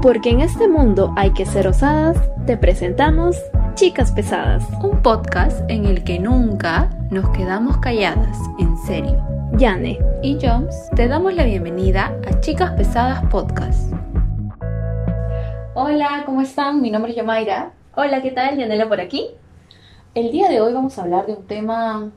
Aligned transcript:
Porque 0.00 0.30
en 0.30 0.40
este 0.40 0.68
mundo 0.68 1.12
hay 1.16 1.32
que 1.32 1.44
ser 1.44 1.66
osadas, 1.66 2.16
te 2.46 2.56
presentamos 2.56 3.36
Chicas 3.74 4.12
Pesadas, 4.12 4.62
un 4.80 5.02
podcast 5.02 5.68
en 5.68 5.86
el 5.86 6.04
que 6.04 6.20
nunca 6.20 6.88
nos 7.10 7.28
quedamos 7.30 7.78
calladas, 7.78 8.38
en 8.60 8.76
serio. 8.78 9.20
Yane 9.54 9.98
y 10.22 10.38
Joms 10.40 10.88
te 10.94 11.08
damos 11.08 11.34
la 11.34 11.42
bienvenida 11.42 12.16
a 12.28 12.38
Chicas 12.38 12.74
Pesadas 12.74 13.24
Podcast. 13.28 13.92
Hola, 15.74 16.22
¿cómo 16.24 16.42
están? 16.42 16.80
Mi 16.80 16.92
nombre 16.92 17.10
es 17.10 17.16
Yamaira. 17.16 17.72
Hola, 17.96 18.22
¿qué 18.22 18.30
tal? 18.30 18.56
Yanela 18.56 18.88
por 18.88 19.00
aquí. 19.00 19.30
El 20.14 20.30
día 20.30 20.48
de 20.48 20.60
hoy 20.60 20.72
vamos 20.72 20.96
a 20.96 21.02
hablar 21.02 21.26
de 21.26 21.32
un 21.32 21.44
tema 21.44 22.08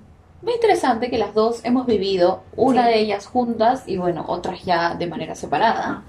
muy 0.43 0.53
interesante 0.53 1.09
que 1.09 1.17
las 1.17 1.33
dos 1.33 1.65
hemos 1.65 1.87
vivido, 1.87 2.43
una 2.55 2.87
de 2.87 2.99
ellas 2.99 3.25
juntas 3.25 3.87
y 3.87 3.97
bueno, 3.97 4.23
otras 4.27 4.63
ya 4.63 4.93
de 4.93 5.07
manera 5.07 5.33
separada, 5.33 6.03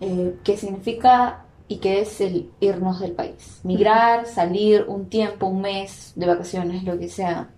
eh, 0.00 0.36
que 0.44 0.56
significa 0.56 1.44
y 1.68 1.78
que 1.78 2.00
es 2.00 2.20
el 2.20 2.50
irnos 2.60 3.00
del 3.00 3.12
país, 3.12 3.60
migrar, 3.62 4.26
salir 4.26 4.84
un 4.86 5.08
tiempo, 5.08 5.46
un 5.46 5.62
mes 5.62 6.12
de 6.14 6.26
vacaciones, 6.26 6.84
lo 6.84 6.98
que 6.98 7.08
sea. 7.08 7.50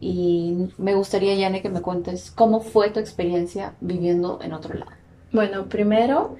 Y 0.00 0.68
me 0.78 0.94
gustaría, 0.94 1.34
Yane, 1.34 1.62
que 1.62 1.68
me 1.68 1.80
cuentes 1.80 2.30
cómo 2.30 2.60
fue 2.60 2.90
tu 2.90 3.00
experiencia 3.00 3.74
viviendo 3.80 4.40
en 4.42 4.52
otro 4.52 4.74
lado. 4.74 4.92
Bueno, 5.32 5.68
primero 5.68 6.36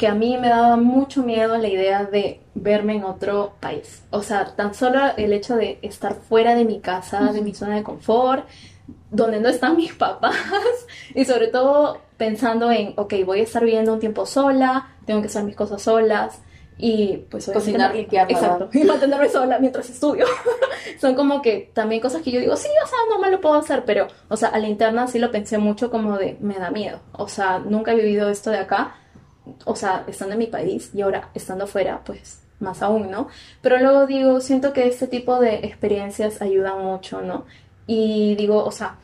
que 0.00 0.06
a 0.06 0.14
mí 0.14 0.38
me 0.38 0.48
daba 0.48 0.76
mucho 0.76 1.22
miedo 1.22 1.58
la 1.58 1.68
idea 1.68 2.04
de 2.04 2.40
verme 2.54 2.96
en 2.96 3.04
otro 3.04 3.52
país. 3.60 4.02
O 4.10 4.22
sea, 4.22 4.56
tan 4.56 4.72
solo 4.74 4.98
el 5.18 5.32
hecho 5.34 5.56
de 5.56 5.78
estar 5.82 6.14
fuera 6.14 6.54
de 6.54 6.64
mi 6.64 6.80
casa, 6.80 7.32
de 7.32 7.42
mi 7.42 7.52
zona 7.52 7.76
de 7.76 7.82
confort, 7.82 8.46
donde 9.10 9.40
no 9.40 9.48
están 9.50 9.76
mis 9.76 9.92
papás, 10.06 10.36
y 11.14 11.24
sobre 11.26 11.48
todo 11.48 11.98
pensando 12.20 12.70
en, 12.70 12.92
ok, 12.96 13.14
voy 13.26 13.40
a 13.40 13.42
estar 13.42 13.64
viviendo 13.64 13.92
un 13.92 13.98
tiempo 13.98 14.26
sola, 14.26 14.94
tengo 15.06 15.20
que 15.20 15.26
hacer 15.26 15.42
mis 15.42 15.56
cosas 15.56 15.82
solas, 15.82 16.42
y 16.78 17.26
pues 17.30 17.50
cocinar 17.52 17.94
limpiar 17.94 18.30
exacto 18.32 18.70
y 18.72 18.84
mantenerme 18.84 19.28
sola 19.28 19.58
mientras 19.58 19.90
estudio 19.90 20.24
son 20.98 21.14
como 21.14 21.42
que 21.42 21.70
también 21.74 22.00
cosas 22.00 22.22
que 22.22 22.30
yo 22.30 22.40
digo 22.40 22.56
sí 22.56 22.68
o 22.82 22.86
sea 22.86 22.98
normal 23.10 23.32
lo 23.32 23.40
puedo 23.42 23.56
hacer 23.56 23.84
pero 23.84 24.08
o 24.30 24.36
sea 24.38 24.48
a 24.48 24.58
la 24.58 24.66
interna 24.66 25.06
sí 25.06 25.18
lo 25.18 25.30
pensé 25.30 25.58
mucho 25.58 25.90
como 25.90 26.16
de 26.16 26.38
me 26.40 26.54
da 26.54 26.70
miedo 26.70 27.00
o 27.12 27.28
sea 27.28 27.58
nunca 27.58 27.92
he 27.92 27.96
vivido 27.96 28.30
esto 28.30 28.48
de 28.48 28.60
acá 28.60 28.94
o 29.64 29.76
sea, 29.76 30.04
estando 30.06 30.34
en 30.34 30.38
mi 30.38 30.46
país 30.46 30.90
y 30.94 31.02
ahora 31.02 31.30
estando 31.34 31.66
fuera, 31.66 32.02
pues 32.04 32.42
más 32.58 32.82
aún, 32.82 33.10
¿no? 33.10 33.28
Pero 33.62 33.78
luego 33.78 34.06
digo, 34.06 34.40
siento 34.40 34.72
que 34.72 34.86
este 34.86 35.06
tipo 35.06 35.40
de 35.40 35.56
experiencias 35.56 36.42
ayudan 36.42 36.82
mucho, 36.82 37.22
¿no? 37.22 37.46
Y 37.86 38.34
digo, 38.36 38.64
o 38.64 38.70
sea, 38.70 38.96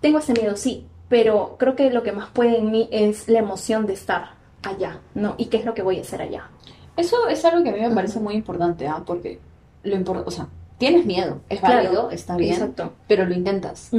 tengo 0.00 0.18
ese 0.18 0.34
miedo, 0.34 0.56
sí, 0.56 0.86
pero 1.12 1.56
creo 1.58 1.76
que 1.76 1.90
lo 1.90 2.02
que 2.02 2.12
más 2.12 2.30
puede 2.30 2.56
en 2.56 2.70
mí 2.70 2.88
es 2.90 3.28
la 3.28 3.40
emoción 3.40 3.84
de 3.84 3.92
estar 3.92 4.30
allá, 4.62 5.00
¿no? 5.14 5.34
Y 5.36 5.46
qué 5.46 5.58
es 5.58 5.66
lo 5.66 5.74
que 5.74 5.82
voy 5.82 5.98
a 5.98 6.00
hacer 6.00 6.22
allá. 6.22 6.48
Eso 6.96 7.28
es 7.28 7.44
algo 7.44 7.62
que 7.62 7.68
a 7.68 7.72
mí 7.74 7.80
me 7.80 7.94
parece 7.94 8.18
muy 8.18 8.32
importante, 8.32 8.86
¿ah? 8.86 9.02
Porque 9.04 9.38
lo 9.82 9.94
importante, 9.94 10.28
o 10.28 10.30
sea, 10.30 10.48
tienes 10.78 11.04
miedo, 11.04 11.42
es 11.50 11.60
válido, 11.60 12.10
está 12.10 12.34
bien, 12.38 12.54
exacto. 12.54 12.94
pero 13.08 13.26
lo 13.26 13.34
intentas. 13.34 13.90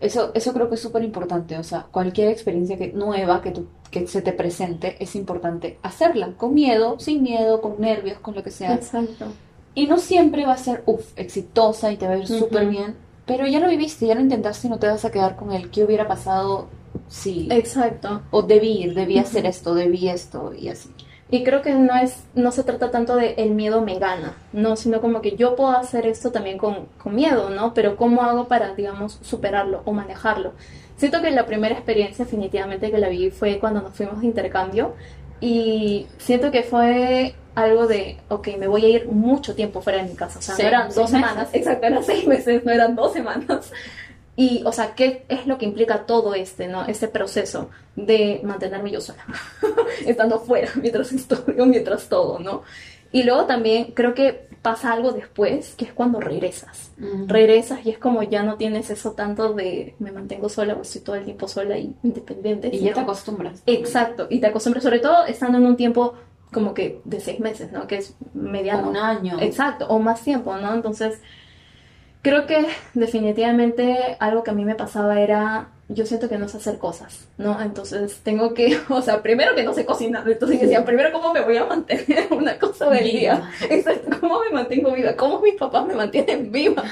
Eso, 0.00 0.30
eso 0.32 0.54
creo 0.54 0.70
que 0.70 0.76
es 0.76 0.80
súper 0.80 1.04
importante, 1.04 1.58
o 1.58 1.62
sea, 1.62 1.88
cualquier 1.90 2.28
experiencia 2.28 2.78
que, 2.78 2.90
nueva 2.90 3.42
que, 3.42 3.50
tu, 3.50 3.66
que 3.90 4.06
se 4.06 4.22
te 4.22 4.32
presente 4.32 4.96
es 4.98 5.14
importante 5.14 5.78
hacerla, 5.82 6.32
con 6.38 6.54
miedo, 6.54 6.98
sin 6.98 7.22
miedo, 7.22 7.60
con 7.60 7.78
nervios, 7.78 8.18
con 8.20 8.34
lo 8.34 8.42
que 8.42 8.50
sea. 8.50 8.72
Exacto. 8.72 9.26
Y 9.74 9.88
no 9.88 9.98
siempre 9.98 10.46
va 10.46 10.54
a 10.54 10.56
ser, 10.56 10.82
uff, 10.86 11.12
exitosa 11.16 11.92
y 11.92 11.98
te 11.98 12.06
va 12.06 12.14
a 12.14 12.16
ir 12.16 12.26
súper 12.26 12.66
bien, 12.66 12.96
pero 13.26 13.46
ya 13.46 13.60
lo 13.60 13.68
viviste, 13.68 14.06
ya 14.06 14.14
lo 14.14 14.20
intentaste 14.20 14.66
y 14.66 14.70
no 14.70 14.78
te 14.78 14.86
vas 14.86 15.04
a 15.04 15.10
quedar 15.10 15.36
con 15.36 15.52
el 15.52 15.70
qué 15.70 15.84
hubiera 15.84 16.06
pasado 16.06 16.68
si... 17.08 17.48
Exacto. 17.50 18.22
O 18.30 18.42
debí 18.42 18.86
debí 18.94 19.18
hacer 19.18 19.46
esto, 19.46 19.74
debí 19.74 20.08
esto 20.08 20.54
y 20.56 20.68
así. 20.68 20.90
Y 21.28 21.42
creo 21.42 21.60
que 21.60 21.74
no 21.74 21.96
es, 21.96 22.24
no 22.36 22.52
se 22.52 22.62
trata 22.62 22.92
tanto 22.92 23.16
de 23.16 23.34
el 23.38 23.50
miedo 23.50 23.80
me 23.82 23.98
gana, 23.98 24.36
no, 24.52 24.76
sino 24.76 25.00
como 25.00 25.20
que 25.22 25.34
yo 25.34 25.56
puedo 25.56 25.72
hacer 25.72 26.06
esto 26.06 26.30
también 26.30 26.56
con, 26.56 26.86
con 27.02 27.16
miedo, 27.16 27.50
¿no? 27.50 27.74
Pero 27.74 27.96
cómo 27.96 28.22
hago 28.22 28.46
para, 28.46 28.74
digamos, 28.74 29.18
superarlo 29.22 29.82
o 29.84 29.92
manejarlo. 29.92 30.52
Siento 30.96 31.20
que 31.22 31.32
la 31.32 31.44
primera 31.44 31.74
experiencia 31.74 32.24
definitivamente 32.24 32.92
que 32.92 32.98
la 32.98 33.08
vi 33.08 33.30
fue 33.30 33.58
cuando 33.58 33.82
nos 33.82 33.94
fuimos 33.94 34.20
de 34.20 34.26
intercambio 34.26 34.94
y 35.40 36.06
siento 36.16 36.52
que 36.52 36.62
fue 36.62 37.34
algo 37.56 37.86
de, 37.86 38.18
ok, 38.28 38.48
me 38.58 38.68
voy 38.68 38.84
a 38.84 38.88
ir 38.88 39.08
mucho 39.08 39.54
tiempo 39.54 39.80
fuera 39.80 40.02
de 40.02 40.08
mi 40.10 40.14
casa, 40.14 40.38
o 40.38 40.42
sea, 40.42 40.54
no 40.56 40.64
eran 40.64 40.94
dos 40.94 41.10
semanas, 41.10 41.48
exacto, 41.52 41.86
eran 41.86 42.04
seis 42.04 42.26
meses, 42.26 42.64
no 42.64 42.70
eran 42.70 42.94
dos 42.94 43.12
semanas. 43.12 43.72
Y, 44.36 44.62
o 44.66 44.72
sea, 44.72 44.94
¿qué 44.94 45.24
es 45.28 45.46
lo 45.46 45.56
que 45.56 45.64
implica 45.64 46.04
todo 46.04 46.34
este, 46.34 46.68
¿no? 46.68 46.84
Este 46.84 47.08
proceso 47.08 47.70
de 47.96 48.40
mantenerme 48.44 48.90
yo 48.90 49.00
sola, 49.00 49.24
estando 50.06 50.38
fuera 50.38 50.70
mientras 50.76 51.10
estudio, 51.10 51.64
mientras 51.64 52.10
todo, 52.10 52.38
¿no? 52.38 52.62
Y 53.10 53.22
luego 53.22 53.46
también 53.46 53.92
creo 53.94 54.12
que 54.12 54.46
pasa 54.60 54.92
algo 54.92 55.12
después, 55.12 55.74
que 55.76 55.86
es 55.86 55.92
cuando 55.92 56.20
regresas. 56.20 56.90
Regresas 57.26 57.86
y 57.86 57.90
es 57.90 57.98
como 57.98 58.22
ya 58.24 58.42
no 58.42 58.56
tienes 58.56 58.90
eso 58.90 59.12
tanto 59.12 59.54
de 59.54 59.94
me 60.00 60.12
mantengo 60.12 60.48
sola 60.48 60.74
o 60.74 60.82
estoy 60.82 61.02
todo 61.02 61.16
el 61.16 61.24
tiempo 61.24 61.46
sola 61.48 61.78
y 61.78 61.94
independiente. 62.02 62.68
Y 62.72 62.80
ya 62.80 62.92
te 62.92 63.00
acostumbras. 63.00 63.62
Exacto, 63.64 64.26
y 64.28 64.40
te 64.40 64.48
acostumbras 64.48 64.82
sobre 64.82 64.98
todo 64.98 65.24
estando 65.24 65.58
en 65.58 65.66
un 65.66 65.76
tiempo 65.76 66.14
como 66.52 66.74
que 66.74 67.00
de 67.04 67.20
seis 67.20 67.40
meses, 67.40 67.72
¿no? 67.72 67.86
Que 67.86 67.96
es 67.98 68.14
mediano. 68.34 68.88
un 68.88 68.96
año. 68.96 69.38
Exacto, 69.40 69.86
o 69.88 69.98
más 69.98 70.22
tiempo, 70.22 70.56
¿no? 70.56 70.74
Entonces 70.74 71.20
Creo 72.26 72.44
que 72.44 72.66
definitivamente 72.94 74.16
algo 74.18 74.42
que 74.42 74.50
a 74.50 74.52
mí 74.52 74.64
me 74.64 74.74
pasaba 74.74 75.20
era, 75.20 75.68
yo 75.88 76.04
siento 76.06 76.28
que 76.28 76.38
no 76.38 76.48
sé 76.48 76.56
hacer 76.56 76.76
cosas, 76.76 77.28
¿no? 77.38 77.62
Entonces 77.62 78.18
tengo 78.24 78.52
que, 78.52 78.80
o 78.88 79.00
sea, 79.00 79.22
primero 79.22 79.54
que 79.54 79.62
no 79.62 79.72
sé 79.72 79.86
cocinar, 79.86 80.28
entonces 80.28 80.60
decía, 80.60 80.84
primero 80.84 81.12
cómo 81.12 81.32
me 81.32 81.42
voy 81.42 81.56
a 81.56 81.66
mantener 81.66 82.26
una 82.32 82.58
cosa 82.58 82.90
del 82.90 83.04
día, 83.04 83.48
exacto, 83.70 84.18
cómo 84.18 84.40
me 84.40 84.50
mantengo 84.50 84.90
viva, 84.90 85.14
cómo 85.14 85.40
mis 85.40 85.54
papás 85.54 85.86
me 85.86 85.94
mantienen 85.94 86.50
viva. 86.50 86.82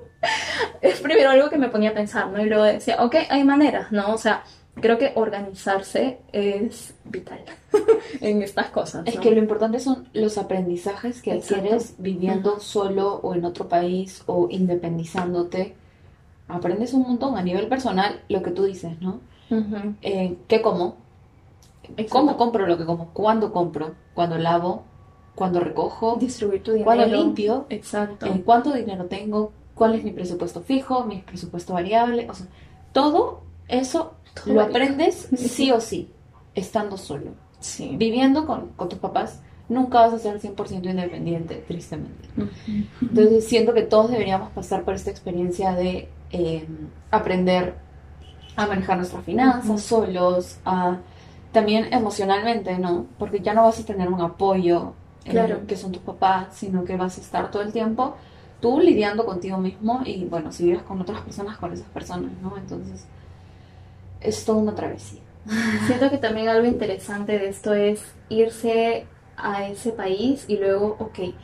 es 0.80 0.98
primero 0.98 1.28
algo 1.28 1.50
que 1.50 1.58
me 1.58 1.68
ponía 1.68 1.90
a 1.90 1.94
pensar, 1.94 2.28
¿no? 2.28 2.40
Y 2.40 2.48
luego 2.48 2.64
decía, 2.64 3.04
ok, 3.04 3.16
hay 3.28 3.44
maneras, 3.44 3.92
¿no? 3.92 4.14
O 4.14 4.16
sea, 4.16 4.44
creo 4.80 4.96
que 4.96 5.12
organizarse 5.14 6.20
es 6.32 6.94
vital 7.04 7.44
en 8.20 8.42
estas 8.42 8.70
cosas. 8.70 9.06
Es 9.06 9.18
que 9.18 9.30
lo 9.30 9.38
importante 9.38 9.80
son 9.80 10.08
los 10.12 10.38
aprendizajes 10.38 11.22
que 11.22 11.32
adquieres 11.32 11.94
viviendo 11.98 12.60
solo 12.60 13.20
o 13.22 13.34
en 13.34 13.44
otro 13.44 13.68
país 13.68 14.22
o 14.26 14.48
independizándote. 14.50 15.74
Aprendes 16.48 16.92
un 16.92 17.02
montón 17.02 17.36
a 17.36 17.42
nivel 17.42 17.68
personal 17.68 18.20
lo 18.28 18.42
que 18.42 18.50
tú 18.50 18.64
dices, 18.64 19.00
¿no? 19.00 19.20
Eh, 20.02 20.36
¿Qué 20.48 20.60
como? 20.60 20.96
¿Cómo 22.08 22.36
compro 22.36 22.66
lo 22.66 22.78
que 22.78 22.84
como? 22.84 23.10
¿Cuándo 23.12 23.52
compro? 23.52 23.94
¿Cuándo 24.14 24.38
lavo? 24.38 24.84
¿Cuándo 25.34 25.60
recojo? 25.60 26.16
Distribuir 26.16 26.62
tu 26.62 26.72
dinero. 26.72 26.86
¿Cuándo 26.86 27.06
limpio? 27.06 27.66
Exacto. 27.68 28.26
Eh, 28.26 28.42
¿Cuánto 28.44 28.72
dinero 28.72 29.06
tengo? 29.06 29.52
¿Cuál 29.74 29.96
es 29.96 30.04
mi 30.04 30.12
presupuesto 30.12 30.60
fijo? 30.60 31.04
¿Mi 31.04 31.18
presupuesto 31.18 31.74
variable? 31.74 32.28
O 32.30 32.34
sea, 32.34 32.46
todo 32.92 33.42
eso 33.68 34.14
lo 34.46 34.60
aprendes 34.60 35.28
sí 35.36 35.72
o 35.72 35.80
sí, 35.80 36.10
estando 36.54 36.96
solo. 36.96 37.32
Sí. 37.64 37.94
Viviendo 37.96 38.46
con, 38.46 38.72
tus 38.88 38.98
papás, 38.98 39.40
nunca 39.68 40.00
vas 40.00 40.12
a 40.12 40.18
ser 40.18 40.38
100% 40.38 40.90
independiente, 40.90 41.64
tristemente. 41.66 42.28
Entonces 43.00 43.46
siento 43.48 43.72
que 43.72 43.82
todos 43.82 44.10
deberíamos 44.10 44.50
pasar 44.50 44.82
por 44.84 44.94
esta 44.94 45.10
experiencia 45.10 45.72
de 45.72 46.08
eh, 46.30 46.66
aprender 47.10 47.74
a 48.56 48.66
manejar 48.66 48.98
nuestras 48.98 49.24
finanzas 49.24 49.80
solos, 49.80 50.58
a, 50.64 50.98
también 51.52 51.92
emocionalmente, 51.92 52.78
¿no? 52.78 53.06
Porque 53.18 53.40
ya 53.40 53.54
no 53.54 53.62
vas 53.62 53.80
a 53.80 53.84
tener 53.84 54.08
un 54.08 54.20
apoyo 54.20 54.92
claro. 55.24 55.66
que 55.66 55.76
son 55.76 55.90
tus 55.90 56.02
papás, 56.02 56.48
sino 56.52 56.84
que 56.84 56.96
vas 56.96 57.16
a 57.16 57.20
estar 57.22 57.50
todo 57.50 57.62
el 57.62 57.72
tiempo 57.72 58.16
tú 58.60 58.80
lidiando 58.80 59.26
contigo 59.26 59.58
mismo 59.58 60.00
y 60.06 60.24
bueno, 60.24 60.50
si 60.50 60.64
vives 60.64 60.82
con 60.84 60.98
otras 60.98 61.20
personas, 61.20 61.58
con 61.58 61.72
esas 61.72 61.88
personas, 61.88 62.32
¿no? 62.40 62.56
Entonces 62.56 63.06
es 64.22 64.44
toda 64.44 64.58
una 64.58 64.74
travesía. 64.74 65.20
Siento 65.86 66.10
que 66.10 66.18
también 66.18 66.48
algo 66.48 66.66
interesante 66.66 67.38
de 67.38 67.48
esto 67.48 67.74
es 67.74 68.02
irse 68.28 69.06
a 69.36 69.68
ese 69.68 69.92
país 69.92 70.44
y 70.48 70.56
luego, 70.56 70.96
ok, 70.98 71.34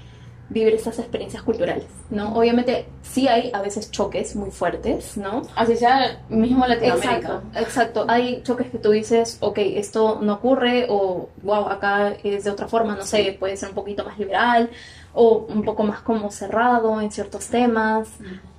vivir 0.50 0.74
estas 0.74 0.98
experiencias 0.98 1.42
culturales, 1.44 1.86
¿no? 2.10 2.34
Obviamente 2.34 2.86
sí 3.02 3.28
hay 3.28 3.50
a 3.54 3.62
veces 3.62 3.90
choques 3.90 4.34
muy 4.34 4.50
fuertes, 4.50 5.16
¿no? 5.16 5.42
Así 5.54 5.76
sea 5.76 6.22
mismo 6.28 6.66
Latinoamérica. 6.66 7.16
Exacto, 7.16 7.42
exacto. 7.54 8.04
Hay 8.08 8.42
choques 8.42 8.68
que 8.68 8.78
tú 8.78 8.90
dices, 8.90 9.38
ok, 9.40 9.58
esto 9.58 10.18
no 10.20 10.34
ocurre 10.34 10.86
o, 10.88 11.28
wow, 11.42 11.68
acá 11.68 12.14
es 12.24 12.44
de 12.44 12.50
otra 12.50 12.66
forma, 12.66 12.96
no 12.96 13.04
sé, 13.04 13.36
puede 13.38 13.56
ser 13.56 13.68
un 13.68 13.76
poquito 13.76 14.04
más 14.04 14.18
liberal 14.18 14.70
o 15.14 15.46
un 15.48 15.62
poco 15.62 15.84
más 15.84 16.00
como 16.00 16.30
cerrado 16.32 17.00
en 17.00 17.12
ciertos 17.12 17.46
temas. 17.46 18.08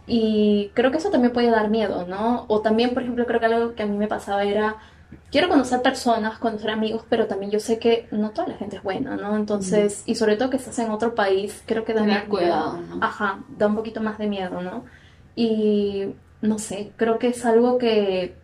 Y 0.07 0.71
creo 0.73 0.91
que 0.91 0.97
eso 0.97 1.09
también 1.09 1.33
puede 1.33 1.49
dar 1.49 1.69
miedo, 1.69 2.05
¿no? 2.07 2.45
O 2.47 2.61
también, 2.61 2.93
por 2.93 3.03
ejemplo, 3.03 3.25
creo 3.25 3.39
que 3.39 3.45
algo 3.47 3.75
que 3.75 3.83
a 3.83 3.85
mí 3.85 3.97
me 3.97 4.07
pasaba 4.07 4.43
era, 4.43 4.77
quiero 5.31 5.49
conocer 5.49 5.81
personas, 5.81 6.39
conocer 6.39 6.69
amigos, 6.69 7.03
pero 7.09 7.27
también 7.27 7.51
yo 7.51 7.59
sé 7.59 7.79
que 7.79 8.07
no 8.11 8.31
toda 8.31 8.47
la 8.47 8.55
gente 8.55 8.77
es 8.77 8.83
buena, 8.83 9.15
¿no? 9.15 9.35
Entonces, 9.35 10.03
y 10.05 10.15
sobre 10.15 10.37
todo 10.37 10.49
que 10.49 10.57
estás 10.57 10.77
en 10.79 10.91
otro 10.91 11.15
país, 11.15 11.63
creo 11.65 11.85
que 11.85 11.93
da 11.93 12.01
Tener 12.01 12.27
cuidado, 12.27 12.77
¿no? 12.77 12.99
Ajá, 13.01 13.43
da 13.57 13.67
un 13.67 13.75
poquito 13.75 14.01
más 14.01 14.17
de 14.17 14.27
miedo, 14.27 14.61
¿no? 14.61 14.85
Y 15.35 16.07
no 16.41 16.59
sé, 16.59 16.91
creo 16.97 17.19
que 17.19 17.27
es 17.27 17.45
algo 17.45 17.77
que 17.77 18.35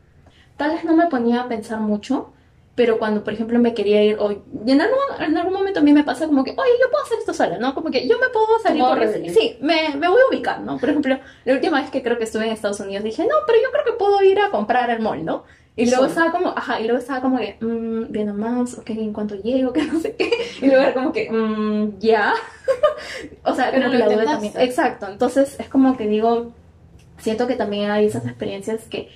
tal 0.56 0.72
vez 0.72 0.84
no 0.86 0.96
me 0.96 1.08
ponía 1.08 1.42
a 1.42 1.48
pensar 1.48 1.80
mucho 1.80 2.34
pero 2.78 3.00
cuando, 3.00 3.24
por 3.24 3.34
ejemplo, 3.34 3.58
me 3.58 3.74
quería 3.74 4.04
ir, 4.04 4.18
o 4.20 4.32
y 4.32 4.72
en 4.72 4.80
algún, 4.80 5.00
en 5.20 5.36
algún 5.36 5.54
momento 5.54 5.80
a 5.80 5.84
mí 5.84 5.94
me 5.94 6.04
pasa 6.04 6.28
como 6.28 6.44
que, 6.44 6.52
oye, 6.52 6.72
yo 6.80 6.92
puedo 6.92 7.04
hacer 7.04 7.18
esto 7.18 7.34
sola, 7.34 7.58
¿no? 7.58 7.74
Como 7.74 7.90
que 7.90 8.08
yo 8.08 8.20
me 8.20 8.30
puedo 8.30 8.60
salir 8.62 8.84
por 8.84 9.00
rebelde. 9.00 9.32
Sí, 9.32 9.58
me, 9.62 9.96
me 9.96 10.08
voy 10.08 10.22
a 10.22 10.30
ubicar, 10.30 10.60
¿no? 10.62 10.78
Por 10.78 10.90
ejemplo, 10.90 11.18
la 11.44 11.54
última 11.54 11.82
vez 11.82 11.90
que 11.90 12.04
creo 12.04 12.20
que 12.20 12.26
estuve 12.26 12.46
en 12.46 12.52
Estados 12.52 12.80
Unidos 12.80 13.04
dije, 13.04 13.24
no, 13.24 13.34
pero 13.48 13.58
yo 13.64 13.72
creo 13.72 13.84
que 13.84 13.94
puedo 13.94 14.22
ir 14.22 14.40
a 14.40 14.52
comprar 14.52 14.92
al 14.92 15.00
mall, 15.00 15.26
¿no? 15.26 15.44
Y 15.78 15.86
luego 15.90 16.06
estaba 16.06 16.32
como, 16.32 16.50
ajá, 16.50 16.82
y 16.82 16.86
luego 16.86 16.98
estaba 16.98 17.22
como 17.22 17.38
que, 17.38 17.56
mmm, 17.62 18.12
viendo 18.12 18.34
más, 18.34 18.78
ok, 18.80 18.90
en 18.90 19.14
cuanto 19.14 19.36
llego, 19.36 19.72
que 19.72 19.84
no 19.86 20.00
sé 20.00 20.16
qué. 20.16 20.32
Y 20.62 20.66
luego 20.66 20.82
era 20.82 20.94
como 20.94 21.12
que, 21.14 21.30
mmm, 21.32 22.00
ya. 22.00 22.34
o 23.44 23.54
sea, 23.54 23.70
Pero 23.72 23.84
como 23.84 23.92
que 23.92 23.98
la 24.00 24.10
duda 24.10 24.26
también. 24.26 24.54
Exacto, 24.58 25.08
entonces 25.08 25.56
es 25.60 25.70
como 25.70 25.96
que 25.96 26.08
digo, 26.08 26.52
siento 27.20 27.46
que 27.46 27.56
también 27.56 27.92
hay 27.92 28.08
esas 28.08 28.26
experiencias 28.26 28.86
que 28.86 29.10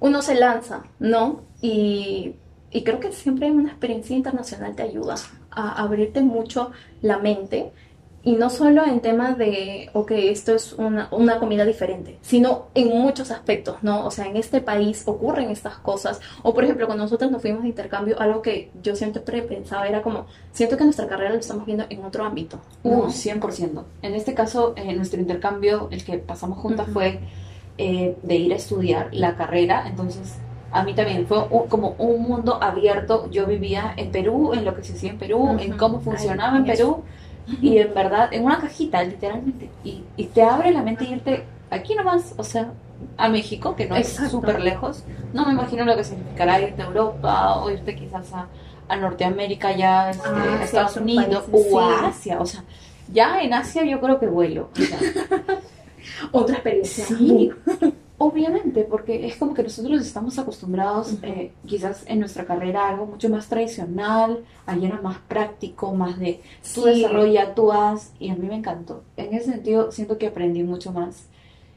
uno 0.00 0.22
se 0.22 0.34
lanza, 0.34 0.84
¿no? 0.98 1.42
Y, 1.60 2.34
y 2.70 2.82
creo 2.82 2.98
que 2.98 3.12
siempre 3.12 3.50
una 3.50 3.68
experiencia 3.70 4.16
internacional 4.16 4.74
te 4.74 4.84
ayuda 4.84 5.16
a 5.50 5.82
abrirte 5.82 6.22
mucho 6.22 6.70
la 7.02 7.18
mente. 7.18 7.72
Y 8.26 8.32
no 8.32 8.50
solo 8.50 8.84
en 8.84 8.98
temas 9.00 9.38
de, 9.38 9.88
ok, 9.92 10.10
esto 10.10 10.52
es 10.56 10.72
una, 10.72 11.06
una 11.12 11.38
comida 11.38 11.64
diferente, 11.64 12.18
sino 12.22 12.66
en 12.74 12.88
muchos 12.88 13.30
aspectos, 13.30 13.76
¿no? 13.82 14.04
O 14.04 14.10
sea, 14.10 14.26
en 14.26 14.36
este 14.36 14.60
país 14.60 15.04
ocurren 15.06 15.48
estas 15.50 15.76
cosas. 15.78 16.20
O, 16.42 16.52
por 16.52 16.64
ejemplo, 16.64 16.86
cuando 16.86 17.04
nosotros 17.04 17.30
nos 17.30 17.40
fuimos 17.40 17.62
de 17.62 17.68
intercambio, 17.68 18.18
algo 18.20 18.42
que 18.42 18.72
yo 18.82 18.96
siempre 18.96 19.42
pensaba 19.42 19.86
era 19.86 20.02
como, 20.02 20.26
siento 20.50 20.76
que 20.76 20.82
nuestra 20.82 21.06
carrera 21.06 21.30
lo 21.30 21.38
estamos 21.38 21.64
viendo 21.66 21.84
en 21.88 22.04
otro 22.04 22.24
ámbito. 22.24 22.58
¿no? 22.82 22.90
Uh, 23.04 23.10
100%. 23.10 23.84
En 24.02 24.14
este 24.16 24.34
caso, 24.34 24.72
eh, 24.74 24.92
nuestro 24.96 25.20
intercambio, 25.20 25.86
el 25.92 26.04
que 26.04 26.18
pasamos 26.18 26.58
juntas, 26.58 26.88
fue 26.92 27.20
eh, 27.78 28.16
de 28.24 28.34
ir 28.34 28.52
a 28.52 28.56
estudiar 28.56 29.08
la 29.12 29.36
carrera. 29.36 29.84
Entonces, 29.86 30.34
a 30.72 30.82
mí 30.82 30.94
también 30.94 31.28
fue 31.28 31.46
un- 31.48 31.68
como 31.68 31.94
un 31.98 32.22
mundo 32.22 32.58
abierto. 32.60 33.30
Yo 33.30 33.46
vivía 33.46 33.94
en 33.96 34.10
Perú, 34.10 34.52
en 34.52 34.64
lo 34.64 34.74
que 34.74 34.82
se 34.82 34.94
hacía 34.94 35.10
en 35.10 35.18
Perú, 35.18 35.56
en 35.60 35.76
cómo 35.76 36.00
funcionaba 36.00 36.54
Ay, 36.56 36.62
en 36.64 36.70
en 36.70 36.76
Perú. 36.76 37.04
Y 37.60 37.78
en 37.78 37.94
verdad, 37.94 38.32
en 38.32 38.44
una 38.44 38.58
cajita, 38.58 39.02
literalmente. 39.02 39.70
Y, 39.84 40.02
y 40.16 40.24
te 40.26 40.42
abre 40.42 40.72
la 40.72 40.82
mente 40.82 41.04
irte 41.04 41.44
aquí 41.70 41.94
nomás, 41.94 42.34
o 42.36 42.44
sea, 42.44 42.72
a 43.16 43.28
México, 43.28 43.76
que 43.76 43.86
no 43.86 43.96
es 43.96 44.14
súper 44.30 44.60
lejos. 44.60 45.04
No 45.32 45.46
me 45.46 45.52
imagino 45.52 45.84
lo 45.84 45.96
que 45.96 46.04
significará 46.04 46.60
irte 46.60 46.82
a 46.82 46.86
Europa 46.86 47.56
o 47.58 47.70
irte 47.70 47.94
quizás 47.94 48.32
a, 48.32 48.48
a 48.88 48.96
Norteamérica, 48.96 49.76
ya 49.76 50.10
este, 50.10 50.28
Ah, 50.28 50.58
a 50.60 50.64
Estados 50.64 50.96
Unidos 50.96 51.44
países, 51.50 51.72
o 51.72 51.80
a. 51.80 52.06
Asia. 52.08 52.40
O 52.40 52.46
sea, 52.46 52.64
ya 53.12 53.40
en 53.40 53.54
Asia 53.54 53.84
yo 53.84 54.00
creo 54.00 54.18
que 54.18 54.26
vuelo. 54.26 54.70
o 54.72 54.82
sea, 54.82 54.98
Otra 56.32 56.54
experiencia. 56.56 57.04
Sí, 57.04 57.50
obviamente, 58.18 58.84
porque 58.84 59.26
es 59.26 59.36
como 59.36 59.52
que 59.54 59.62
nosotros 59.62 60.00
estamos 60.00 60.38
acostumbrados, 60.38 61.12
Ujú. 61.12 61.26
eh, 61.26 61.52
quizás 61.66 62.04
en 62.06 62.20
nuestra 62.20 62.44
carrera, 62.46 62.86
a 62.86 62.88
algo 62.90 63.06
mucho 63.06 63.28
más 63.28 63.48
tradicional, 63.48 64.44
era 64.66 65.00
más 65.02 65.18
práctico, 65.28 65.94
más 65.94 66.18
de 66.18 66.40
tú 66.74 66.82
Sí. 66.82 66.94
desarrolla, 67.02 67.54
tú 67.54 67.72
haz, 67.72 68.12
y 68.18 68.30
a 68.30 68.34
mí 68.36 68.46
me 68.48 68.56
encantó. 68.56 69.02
En 69.16 69.34
ese 69.34 69.52
sentido, 69.52 69.92
siento 69.92 70.18
que 70.18 70.28
aprendí 70.28 70.62
mucho 70.62 70.92
más 70.92 71.26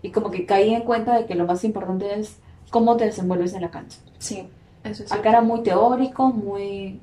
y 0.02 0.12
como 0.12 0.32
que 0.32 0.46
caí 0.46 0.74
en 0.74 0.84
cuenta 0.84 1.18
de 1.18 1.26
que 1.26 1.36
lo 1.36 1.46
más 1.46 1.64
importante 1.64 2.20
es 2.20 2.38
cómo 2.70 2.96
te 2.96 3.06
desenvuelves 3.06 3.54
en 3.54 3.62
la 3.62 3.72
cancha. 3.72 3.98
Sí, 4.18 4.48
eso 4.84 5.04
es 5.04 5.12
Acá 5.12 5.30
era 5.30 5.42
muy 5.42 5.62
teórico, 5.64 6.28
muy... 6.28 7.00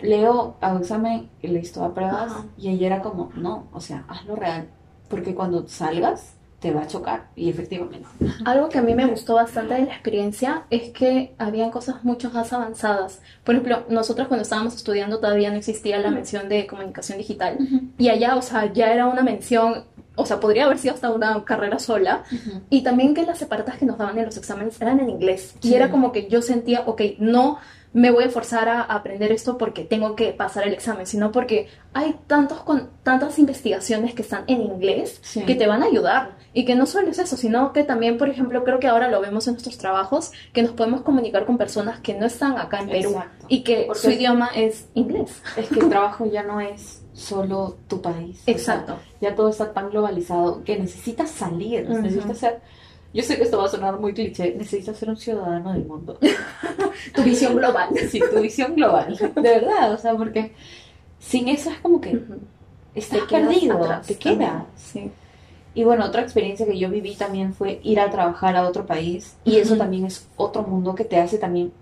Leo, 0.00 0.56
hago 0.60 0.78
examen 0.80 1.28
y 1.42 1.46
listo, 1.48 1.84
a 1.84 1.94
pruebas. 1.94 2.32
Ajá. 2.32 2.44
Y 2.58 2.70
ella 2.70 2.86
era 2.86 3.02
como, 3.02 3.30
no, 3.36 3.68
o 3.72 3.80
sea, 3.80 4.04
hazlo 4.08 4.34
real. 4.34 4.66
Porque 5.08 5.34
cuando 5.34 5.68
salgas, 5.68 6.34
te 6.62 6.70
va 6.70 6.82
a 6.82 6.86
chocar. 6.86 7.24
Y 7.34 7.50
efectivamente. 7.50 8.06
Algo 8.44 8.68
que 8.68 8.78
a 8.78 8.82
mí 8.82 8.94
me 8.94 9.06
gustó 9.06 9.34
bastante 9.34 9.74
de 9.74 9.80
la 9.82 9.92
experiencia 9.92 10.62
es 10.70 10.90
que 10.90 11.34
habían 11.36 11.70
cosas 11.70 12.04
mucho 12.04 12.30
más 12.30 12.52
avanzadas. 12.52 13.20
Por 13.42 13.56
ejemplo, 13.56 13.84
nosotros 13.88 14.28
cuando 14.28 14.42
estábamos 14.42 14.76
estudiando 14.76 15.18
todavía 15.18 15.50
no 15.50 15.56
existía 15.56 15.98
la 15.98 16.10
mención 16.10 16.48
de 16.48 16.68
comunicación 16.68 17.18
digital. 17.18 17.58
Y 17.98 18.08
allá, 18.08 18.36
o 18.36 18.42
sea, 18.42 18.72
ya 18.72 18.92
era 18.92 19.06
una 19.06 19.22
mención, 19.22 19.84
o 20.14 20.24
sea, 20.24 20.38
podría 20.38 20.66
haber 20.66 20.78
sido 20.78 20.94
hasta 20.94 21.10
una 21.10 21.44
carrera 21.44 21.80
sola. 21.80 22.22
Y 22.70 22.82
también 22.82 23.12
que 23.12 23.26
las 23.26 23.38
separatas 23.38 23.76
que 23.76 23.84
nos 23.84 23.98
daban 23.98 24.16
en 24.18 24.26
los 24.26 24.36
exámenes 24.36 24.80
eran 24.80 25.00
en 25.00 25.10
inglés. 25.10 25.56
Y 25.62 25.74
era 25.74 25.90
como 25.90 26.12
que 26.12 26.28
yo 26.28 26.42
sentía, 26.42 26.82
ok, 26.86 27.02
no 27.18 27.58
me 27.94 28.10
voy 28.10 28.24
a 28.24 28.28
forzar 28.30 28.68
a 28.70 28.80
aprender 28.82 29.32
esto 29.32 29.58
porque 29.58 29.84
tengo 29.84 30.16
que 30.16 30.32
pasar 30.32 30.66
el 30.66 30.72
examen, 30.72 31.06
sino 31.06 31.30
porque 31.30 31.68
hay 31.92 32.16
tantos 32.26 32.60
con, 32.62 32.88
tantas 33.02 33.38
investigaciones 33.38 34.14
que 34.14 34.22
están 34.22 34.44
en 34.46 34.62
inglés 34.62 35.18
Sí. 35.22 35.44
que 35.44 35.54
te 35.54 35.66
van 35.66 35.82
a 35.82 35.86
ayudar. 35.86 36.36
Y 36.54 36.64
que 36.64 36.74
no 36.74 36.86
solo 36.86 37.08
es 37.10 37.18
eso, 37.18 37.36
sino 37.36 37.72
que 37.72 37.82
también, 37.84 38.18
por 38.18 38.28
ejemplo, 38.28 38.62
creo 38.64 38.78
que 38.78 38.88
ahora 38.88 39.08
lo 39.08 39.20
vemos 39.20 39.46
en 39.46 39.54
nuestros 39.54 39.78
trabajos, 39.78 40.32
que 40.52 40.62
nos 40.62 40.72
podemos 40.72 41.02
comunicar 41.02 41.44
con 41.46 41.56
personas 41.58 42.00
que 42.00 42.14
no 42.14 42.26
están 42.26 42.58
acá 42.58 42.80
en 42.80 42.88
Perú 42.88 43.10
Exacto. 43.10 43.46
y 43.48 43.62
que 43.62 43.84
Porque 43.86 44.00
su 44.00 44.08
es- 44.10 44.16
idioma 44.16 44.48
es 44.54 44.86
inglés. 44.94 45.42
Es 45.56 45.68
que 45.68 45.80
el 45.80 45.88
trabajo 45.88 46.24
ya 46.26 46.42
no 46.42 46.60
es 46.60 47.02
solo 47.14 47.76
tu 47.88 48.00
país. 48.00 48.40
O 48.40 48.44
sea, 48.44 48.54
Exacto. 48.54 48.96
ya 49.20 49.34
todo 49.34 49.50
está 49.50 49.72
tan 49.72 49.90
globalizado 49.90 50.62
que 50.64 50.78
necesitas 50.78 51.30
salir, 51.30 51.84
Ujú. 51.90 52.00
necesitas 52.00 52.38
ser... 52.38 52.60
Yo 53.14 53.22
sé 53.22 53.36
que 53.36 53.42
esto 53.42 53.58
va 53.58 53.66
a 53.66 53.68
sonar 53.68 53.98
muy 54.00 54.14
cliché, 54.14 54.54
necesitas 54.56 54.96
ser 54.96 55.10
un 55.10 55.16
ciudadano 55.16 55.72
del 55.72 55.84
mundo. 55.84 56.18
Tu 57.14 57.22
visión 57.22 57.56
global. 57.56 57.88
Sí, 58.10 58.20
tu 58.32 58.40
visión 58.40 58.74
global. 58.74 59.16
De 59.34 59.40
verdad, 59.42 59.92
o 59.92 59.98
sea, 59.98 60.14
porque 60.14 60.52
sin 61.18 61.48
eso 61.48 61.70
es 61.70 61.78
como 61.80 62.00
que 62.00 62.18
estás 62.94 63.20
perdido, 63.22 63.76
atrás 63.78 64.06
te 64.06 64.14
también. 64.14 64.38
quedas. 64.38 64.64
Sí. 64.76 65.10
Y 65.74 65.84
bueno, 65.84 66.04
otra 66.06 66.22
experiencia 66.22 66.66
que 66.66 66.78
yo 66.78 66.90
viví 66.90 67.14
también 67.14 67.54
fue 67.54 67.80
ir 67.82 67.98
a 68.00 68.10
trabajar 68.10 68.56
a 68.56 68.68
otro 68.68 68.86
país 68.86 69.36
y 69.44 69.56
eso 69.56 69.76
también 69.76 70.04
es 70.06 70.28
otro 70.36 70.62
mundo 70.62 70.94
que 70.94 71.04
te 71.04 71.18
hace 71.18 71.38
también, 71.38 71.72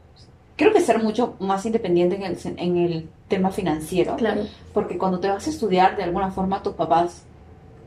creo 0.57 0.73
que 0.73 0.81
ser 0.81 1.03
mucho 1.03 1.35
más 1.41 1.67
independiente 1.67 2.15
en 2.17 2.23
el, 2.23 2.39
en 2.57 2.77
el 2.77 3.09
tema 3.29 3.51
financiero, 3.51 4.15
Claro. 4.17 4.43
porque 4.73 4.97
cuando 4.97 5.19
te 5.19 5.29
vas 5.29 5.47
a 5.47 5.51
estudiar 5.51 5.97
de 5.97 6.05
alguna 6.05 6.31
forma 6.31 6.63
tus 6.63 6.75
papás 6.75 7.25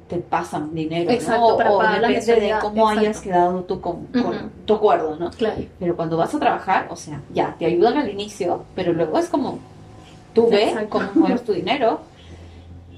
te 0.08 0.18
pasan 0.18 0.74
dinero, 0.74 1.06
¿no? 1.06 1.12
Exacto, 1.12 1.58
para 1.58 1.72
o 1.72 1.78
pagar 1.78 2.02
la 2.02 2.08
depende 2.10 2.48
de 2.48 2.54
cómo 2.62 2.90
hayas 2.90 3.22
quedado 3.22 3.62
tú 3.64 3.82
con, 3.82 4.08
tu 4.66 4.74
acuerdo, 4.74 5.16
¿no? 5.18 5.32
Claro. 5.32 5.64
Pero 5.80 5.96
cuando 5.96 6.18
vas 6.18 6.34
a 6.36 6.40
trabajar, 6.40 6.88
o 6.90 6.96
sea, 6.96 7.22
ya, 7.34 7.56
te 7.58 7.66
ayudan 7.66 7.98
al 7.98 8.10
inicio, 8.10 8.66
pero 8.76 8.94
luego 8.94 9.18
es 9.18 9.30
como, 9.30 9.60
tú 10.34 10.50
ves 10.50 10.76
cómo 10.90 11.10
mueves 11.16 11.44
tu 11.44 11.54
dinero. 11.54 12.02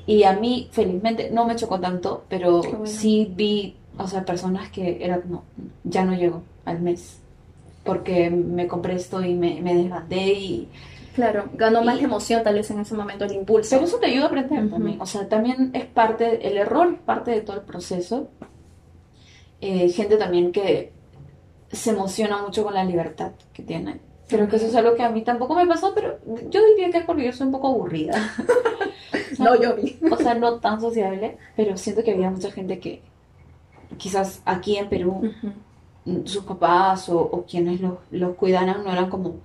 Y 0.08 0.24
a 0.24 0.34
mí, 0.34 0.70
felizmente, 0.72 1.32
no 1.32 1.46
me 1.46 1.56
chocó 1.56 1.80
tanto, 1.80 2.24
pero 2.30 2.62
bueno. 2.62 2.86
sí 2.86 3.32
vi, 3.36 3.76
o 3.98 4.08
sea, 4.08 4.24
personas 4.24 4.70
que 4.70 5.04
era 5.04 5.20
como, 5.20 5.44
ya 5.84 6.06
no 6.06 6.14
llego 6.16 6.44
al 6.66 6.80
mes, 6.80 7.20
porque 7.84 8.30
me 8.30 8.68
compré 8.68 8.96
esto 8.96 9.24
y 9.24 9.34
me, 9.34 9.62
me 9.62 9.76
desbandé 9.76 10.34
y... 10.34 10.70
Claro, 11.16 11.46
ganó 11.54 11.82
más 11.82 11.96
la 11.96 12.04
emoción 12.04 12.44
tal 12.44 12.56
vez 12.56 12.70
en 12.72 12.82
ese 12.82 12.94
momento, 12.94 13.24
el 13.24 13.32
impulso. 13.32 13.70
Pero 13.74 13.86
eso 13.86 13.98
te 14.00 14.08
ayuda 14.08 14.26
a 14.26 14.28
aprender 14.28 14.70
también, 14.70 15.00
o 15.00 15.06
sea, 15.06 15.30
también 15.30 15.72
es 15.74 15.86
parte, 15.86 16.46
el 16.46 16.58
error 16.58 16.90
es 16.94 17.00
parte 17.00 17.32
de 17.32 17.40
todo 17.40 17.56
el 17.56 17.62
proceso. 17.64 18.28
Eh, 19.62 19.88
gente 19.90 20.18
también 20.18 20.52
que 20.52 20.92
se 21.72 21.92
emociona 21.92 22.42
mucho 22.42 22.66
con 22.66 22.74
la 22.74 22.84
libertad 22.84 23.32
que 23.54 23.64
tiene. 23.64 24.02
Creo 24.28 24.50
que 24.50 24.58
eso 24.58 24.66
es 24.66 24.76
algo 24.76 24.96
que 24.96 25.04
a 25.04 25.10
mí 25.10 25.22
tampoco 25.22 25.56
me 25.56 25.66
pasó, 25.66 25.94
pero 25.96 26.20
yo 26.50 26.60
diría 26.66 26.92
que 26.92 26.98
es 26.98 27.06
porque 27.06 27.24
yo 27.24 27.32
soy 27.32 27.48
un 27.48 27.54
poco 27.54 27.70
aburrida. 27.70 28.14
O 29.32 29.36
sea, 29.36 29.46
No, 29.46 29.62
yo 29.62 29.76
vi. 29.76 29.98
O 30.12 30.18
sea, 30.18 30.34
no 30.34 30.60
tan 30.60 30.82
sociable, 30.82 31.38
pero 31.56 31.78
siento 31.78 32.04
que 32.04 32.12
había 32.12 32.30
mucha 32.30 32.52
gente 32.52 32.80
que 32.80 33.02
quizás 33.98 34.42
aquí 34.46 34.78
en 34.78 34.90
Perú 34.90 35.32
sus 36.26 36.44
papás 36.44 37.08
o, 37.10 37.20
o 37.20 37.46
quienes 37.46 37.82
los, 37.82 37.94
los 38.12 38.36
cuidaran 38.36 38.84
no 38.84 38.92
eran 38.92 39.10
como 39.10 39.36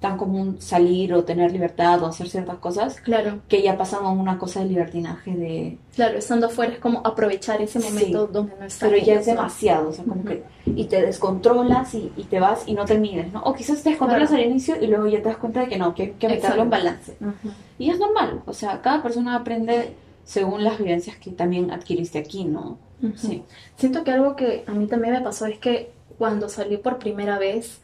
tan 0.00 0.16
común 0.16 0.56
salir 0.60 1.12
o 1.12 1.24
tener 1.24 1.52
libertad 1.52 2.02
o 2.02 2.06
hacer 2.06 2.28
ciertas 2.28 2.56
cosas 2.56 2.98
Claro, 3.02 3.40
que 3.48 3.60
ya 3.62 3.76
pasan 3.76 4.02
a 4.04 4.08
una 4.08 4.38
cosa 4.38 4.60
de 4.60 4.66
libertinaje 4.66 5.36
de 5.36 5.78
claro, 5.94 6.16
estando 6.18 6.46
afuera 6.46 6.72
es 6.72 6.78
como 6.78 7.02
aprovechar 7.04 7.60
ese 7.60 7.80
Sí. 7.80 7.88
momento 7.92 8.26
donde 8.26 8.54
no 8.58 8.64
está. 8.64 8.86
pero 8.88 8.96
ya 9.04 9.14
es 9.20 9.26
demasiado 9.26 9.90
o 9.90 9.92
sea 9.92 10.04
como 10.04 10.22
Ujú. 10.22 10.28
que 10.30 10.42
y 10.74 10.84
te 10.86 11.02
descontrolas 11.02 11.94
y, 11.94 12.10
y 12.16 12.24
te 12.24 12.40
vas 12.40 12.62
y 12.66 12.72
no 12.72 12.86
te 12.86 12.98
mides 12.98 13.30
¿no? 13.30 13.42
o 13.42 13.52
quizás 13.52 13.82
te 13.82 13.90
descontrolas 13.90 14.30
Claro. 14.30 14.42
al 14.42 14.50
inicio 14.50 14.76
y 14.80 14.86
luego 14.86 15.06
ya 15.06 15.18
te 15.18 15.28
das 15.28 15.36
cuenta 15.36 15.60
de 15.60 15.68
que 15.68 15.76
no 15.78 15.94
que 15.94 16.02
hay 16.04 16.10
que 16.12 16.28
meterlo 16.28 16.62
en 16.62 16.70
balance 16.70 17.16
Ujú. 17.20 17.52
y 17.78 17.90
es 17.90 17.98
normal 17.98 18.40
o 18.46 18.54
sea 18.54 18.80
cada 18.80 19.02
persona 19.02 19.36
aprende 19.36 19.94
según 20.24 20.64
las 20.64 20.78
vivencias 20.78 21.16
que 21.16 21.30
también 21.30 21.70
adquiriste 21.70 22.18
aquí 22.18 22.44
¿no? 22.44 22.78
Ujú. 23.02 23.12
sí 23.16 23.42
Siento 23.76 24.02
que 24.02 24.12
algo 24.12 24.34
que 24.34 24.64
a 24.66 24.72
mí 24.72 24.86
también 24.86 25.12
me 25.12 25.20
pasó 25.20 25.44
es 25.44 25.58
que 25.58 25.92
cuando 26.18 26.48
salí 26.48 26.78
por 26.78 26.98
primera 26.98 27.38
vez 27.38 27.80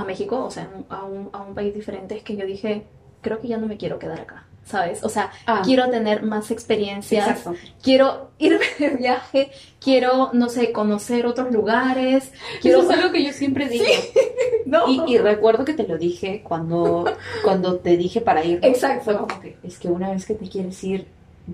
a 0.00 0.04
México, 0.04 0.44
o 0.44 0.50
sea, 0.50 0.68
a 0.88 1.04
un, 1.04 1.30
a 1.32 1.42
un 1.42 1.54
país 1.54 1.74
diferente, 1.74 2.16
es 2.16 2.22
que 2.22 2.36
yo 2.36 2.46
dije, 2.46 2.84
creo 3.20 3.40
que 3.40 3.48
ya 3.48 3.56
no 3.58 3.66
me 3.66 3.76
quiero 3.76 3.98
quedar 3.98 4.20
acá, 4.20 4.46
¿sabes? 4.64 5.02
O 5.02 5.08
sea, 5.08 5.30
Ah. 5.46 5.62
quiero 5.64 5.88
tener 5.90 6.22
más 6.22 6.50
experiencias, 6.50 7.26
exacto 7.28 7.54
quiero 7.82 8.30
irme 8.38 8.64
de 8.78 8.90
viaje, 8.90 9.50
quiero, 9.80 10.30
no 10.32 10.48
sé, 10.48 10.72
conocer 10.72 11.26
otros 11.26 11.50
lugares, 11.52 12.32
quiero... 12.62 12.80
Eso 12.82 12.90
es 12.92 12.98
algo 12.98 13.12
que 13.12 13.24
yo 13.24 13.32
siempre 13.32 13.68
digo 13.68 13.84
No. 14.66 14.86
Y, 14.86 15.02
y 15.14 15.18
recuerdo 15.18 15.64
que 15.64 15.72
te 15.72 15.86
lo 15.88 15.96
dije 15.96 16.42
cuando, 16.46 17.04
cuando 17.42 17.76
te 17.78 17.96
dije 17.96 18.20
para 18.20 18.44
ir. 18.44 18.58
Exacto. 18.62 19.04
Fue 19.04 19.16
como 19.16 19.40
que 19.40 19.56
es 19.62 19.78
que 19.78 19.88
una 19.88 20.10
vez 20.10 20.26
que 20.26 20.34
te 20.34 20.46
quieres 20.46 20.84
ir, 20.84 21.06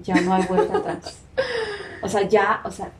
ya 0.03 0.21
no 0.21 0.35
hay 0.35 0.43
vuelta 0.49 0.79
atrás. 0.79 1.21
O 2.03 2.09
sea, 2.09 2.23
ya, 2.29 2.61
o 2.65 2.73
sea, 2.73 2.91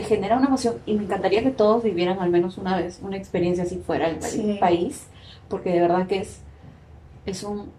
te 0.00 0.06
genera 0.06 0.36
una 0.36 0.46
emoción 0.46 0.76
y 0.86 0.94
me 0.94 1.04
encantaría 1.04 1.42
que 1.42 1.50
todos 1.50 1.82
vivieran 1.82 2.18
al 2.20 2.30
menos 2.30 2.56
una 2.58 2.76
vez 2.76 3.00
una 3.02 3.16
experiencia 3.16 3.64
así 3.64 3.76
fuera 3.84 4.08
del 4.08 4.22
Sí. 4.22 4.56
país, 4.60 5.06
porque 5.48 5.70
de 5.72 5.80
verdad 5.80 6.06
que 6.06 6.18
es, 6.18 6.40
es 7.26 7.42
un 7.42 7.70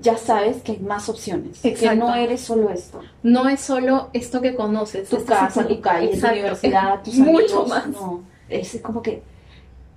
ya 0.00 0.16
sabes 0.16 0.62
que 0.62 0.72
hay 0.72 0.78
más 0.78 1.08
opciones. 1.08 1.60
Que 1.60 1.70
Exacto. 1.70 2.06
no 2.06 2.14
eres 2.14 2.40
solo 2.42 2.70
esto. 2.70 3.00
No 3.24 3.48
es 3.48 3.60
solo 3.60 4.08
esto 4.12 4.40
que 4.40 4.54
conoces. 4.54 5.08
Tu 5.08 5.24
casa, 5.24 5.66
tu 5.66 5.80
calle, 5.80 6.08
tu 6.08 6.14
Exacto, 6.14 6.36
universidad, 6.38 6.94
es 6.96 7.02
tus 7.02 7.14
mucho 7.18 7.62
amigos. 7.62 7.68
más. 7.68 7.86
No, 7.88 8.20
es 8.48 8.80
como 8.82 9.02
que... 9.02 9.22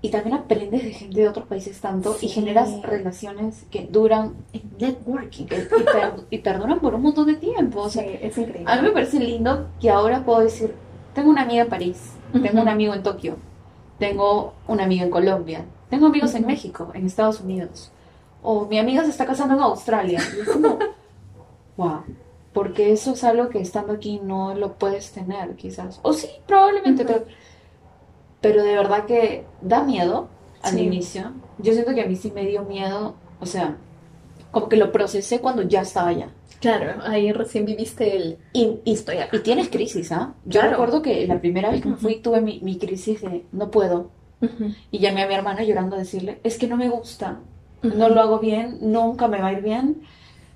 Y 0.01 0.09
también 0.09 0.35
aprendes 0.35 0.83
de 0.83 0.91
gente 0.93 1.21
de 1.21 1.29
otros 1.29 1.45
países 1.47 1.79
tanto 1.79 2.15
y 2.21 2.27
Sí. 2.27 2.29
generas 2.29 2.81
relaciones 2.81 3.65
que 3.71 3.87
duran 3.89 4.33
en 4.51 4.63
networking 4.79 5.45
que- 5.45 5.57
y, 5.59 5.83
per- 5.83 6.13
y 6.29 6.37
perduran 6.39 6.79
por 6.79 6.95
un 6.95 7.03
montón 7.03 7.27
de 7.27 7.35
tiempo. 7.35 7.81
O 7.81 7.89
sea, 7.89 8.03
Sí, 8.03 8.09
es 8.21 8.37
increíble. 8.37 8.71
a 8.71 8.75
mí 8.77 8.81
me 8.87 8.91
parece 8.91 9.19
lindo 9.19 9.67
que 9.79 9.89
ahora 9.91 10.25
puedo 10.25 10.39
decir, 10.41 10.73
tengo 11.13 11.29
una 11.29 11.41
amiga 11.43 11.63
en 11.63 11.69
París, 11.69 12.13
tengo 12.31 12.61
un 12.61 12.67
amigo 12.69 12.93
en 12.93 13.03
Tokio, 13.03 13.37
tengo 13.99 14.53
una 14.67 14.83
amiga 14.83 15.03
en 15.03 15.09
Colombia, 15.09 15.65
tengo 15.89 16.07
amigos 16.07 16.33
en. 16.35 16.45
México, 16.45 16.91
en 16.93 17.05
Estados 17.05 17.39
Unidos, 17.41 17.91
o 18.41 18.65
mi 18.65 18.79
amiga 18.79 19.03
se 19.03 19.09
está 19.11 19.25
casando 19.25 19.53
en 19.55 19.61
Australia. 19.61 20.19
Y 20.37 20.41
es 20.41 20.49
como, 20.49 20.79
wow, 21.77 22.01
porque 22.53 22.91
eso 22.91 23.13
es 23.13 23.23
algo 23.23 23.49
que 23.49 23.59
estando 23.61 23.93
aquí 23.93 24.19
no 24.23 24.53
lo 24.55 24.73
puedes 24.73 25.11
tener, 25.11 25.55
quizás. 25.55 25.99
O 26.03 26.13
sí, 26.13 26.27
probablemente, 26.47 27.05
pero, 27.05 27.25
pero 28.41 28.63
de 28.63 28.75
verdad 28.75 29.05
que 29.05 29.45
da 29.61 29.83
miedo 29.83 30.27
al 30.61 30.73
Sí. 30.73 30.81
inicio. 30.81 31.31
Yo 31.59 31.73
siento 31.73 31.93
que 31.93 32.01
a 32.01 32.05
mí 32.07 32.15
sí 32.15 32.31
me 32.31 32.45
dio 32.45 32.63
miedo, 32.63 33.15
o 33.39 33.45
sea, 33.45 33.77
como 34.51 34.69
que 34.69 34.77
lo 34.77 34.91
procesé 34.91 35.39
cuando 35.39 35.61
ya 35.63 35.81
estaba 35.81 36.09
allá. 36.09 36.29
Claro, 36.59 37.01
ahí 37.03 37.31
recién 37.33 37.65
viviste 37.65 38.15
el 38.15 38.37
y, 38.53 38.79
y 38.85 38.93
estoy 38.93 39.17
acá. 39.17 39.35
Y 39.37 39.39
tienes 39.41 39.69
crisis, 39.69 40.11
¿ah? 40.11 40.33
Yo 40.45 40.59
Claro. 40.61 40.69
recuerdo 40.71 41.01
que 41.01 41.27
la 41.27 41.39
primera 41.39 41.69
vez 41.71 41.81
que 41.81 41.89
me 41.89 41.97
fui 41.97 42.15
tuve 42.21 42.39
mi, 42.41 42.59
mi 42.61 42.77
crisis 42.77 43.21
de 43.21 43.45
no 43.51 43.69
puedo. 43.71 44.09
Y 44.91 44.99
llamé 44.99 45.23
a 45.23 45.27
mi 45.27 45.33
hermana 45.33 45.63
llorando 45.63 45.95
a 45.95 45.99
decirle, 45.99 46.39
es 46.43 46.57
que 46.57 46.67
no 46.67 46.75
me 46.75 46.89
gusta, 46.89 47.39
no 47.81 48.09
lo 48.09 48.19
hago 48.19 48.39
bien, 48.39 48.77
nunca 48.81 49.27
me 49.29 49.39
va 49.39 49.47
a 49.47 49.53
ir 49.53 49.61
bien. 49.61 50.01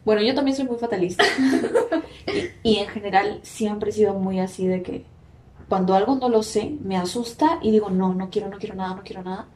Bueno, 0.04 0.22
yo 0.22 0.34
también 0.36 0.56
soy 0.58 0.66
muy 0.66 0.78
fatalista. 0.78 1.24
y, 2.64 2.70
y 2.72 2.78
en 2.80 2.88
general 2.88 3.40
siempre 3.44 3.90
he 3.90 3.94
sido 3.94 4.14
muy 4.14 4.40
así 4.40 4.68
de 4.68 4.82
que 4.82 5.06
cuando 5.70 5.94
algo 5.96 6.16
no 6.16 6.28
lo 6.30 6.44
sé, 6.44 6.76
me 6.82 6.98
asusta 6.98 7.60
y 7.62 7.72
digo, 7.72 7.90
no, 7.90 8.14
no 8.14 8.30
quiero, 8.30 8.50
no 8.50 8.58
quiero 8.58 8.76
nada, 8.76 8.96
no 8.96 9.04
quiero 9.04 9.24
nada. 9.24 9.48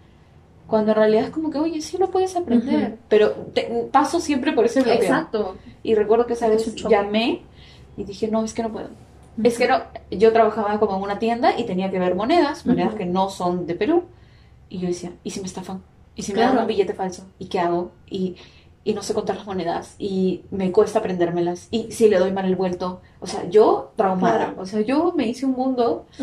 Cuando 0.71 0.91
en 0.93 0.97
realidad 0.97 1.25
es 1.25 1.29
como 1.29 1.51
que, 1.51 1.59
oye, 1.59 1.81
sí 1.81 1.97
lo 1.99 2.09
puedes 2.09 2.35
aprender. 2.35 2.87
Ujú. 2.93 2.97
Pero 3.09 3.31
te- 3.53 3.87
paso 3.91 4.19
siempre 4.19 4.53
por 4.53 4.65
ese 4.65 4.81
bloqueo. 4.81 5.01
Exacto. 5.03 5.57
Y 5.83 5.93
recuerdo 5.93 6.25
que 6.25 6.33
esa 6.33 6.47
Es 6.47 6.65
vez 6.65 6.75
llamé 6.89 7.43
y 7.97 8.03
dije, 8.05 8.27
no, 8.29 8.43
es 8.43 8.53
que 8.55 8.63
no 8.63 8.71
puedo. 8.71 8.87
Es 9.43 9.57
que 9.57 9.67
no, 9.67 9.81
yo 10.09 10.33
trabajaba 10.33 10.79
como 10.79 10.97
en 10.97 11.03
una 11.03 11.19
tienda 11.19 11.57
y 11.59 11.65
tenía 11.65 11.91
que 11.91 11.99
ver 11.99 12.15
monedas, 12.15 12.65
monedas 12.65 12.95
que 12.95 13.05
no 13.05 13.29
son 13.29 13.67
de 13.67 13.75
Perú. 13.75 14.03
Y 14.69 14.79
yo 14.79 14.87
decía, 14.87 15.11
¿y 15.23 15.29
si 15.31 15.41
me 15.41 15.47
estafan? 15.47 15.81
¿Y 16.15 16.23
si 16.23 16.31
me 16.31 16.37
Claro. 16.39 16.53
dan 16.53 16.61
un 16.63 16.67
billete 16.67 16.93
falso? 16.93 17.25
¿Y 17.39 17.45
qué 17.47 17.59
hago? 17.59 17.91
Y, 18.09 18.35
y 18.83 18.93
no 18.93 19.03
sé 19.03 19.13
contar 19.13 19.35
las 19.37 19.45
monedas 19.45 19.95
y 19.99 20.41
me 20.51 20.71
cuesta 20.71 20.99
aprendérmelas. 20.99 21.67
Y 21.71 21.91
si 21.91 22.07
le 22.09 22.17
doy 22.17 22.31
mal 22.31 22.45
el 22.45 22.55
vuelto. 22.55 23.01
O 23.19 23.27
sea, 23.27 23.47
yo 23.49 23.91
traumada. 23.95 24.37
Claro. 24.47 24.61
O 24.61 24.65
sea, 24.65 24.81
yo 24.81 25.13
me 25.15 25.27
hice 25.27 25.45
un 25.45 25.51
mundo. 25.51 26.05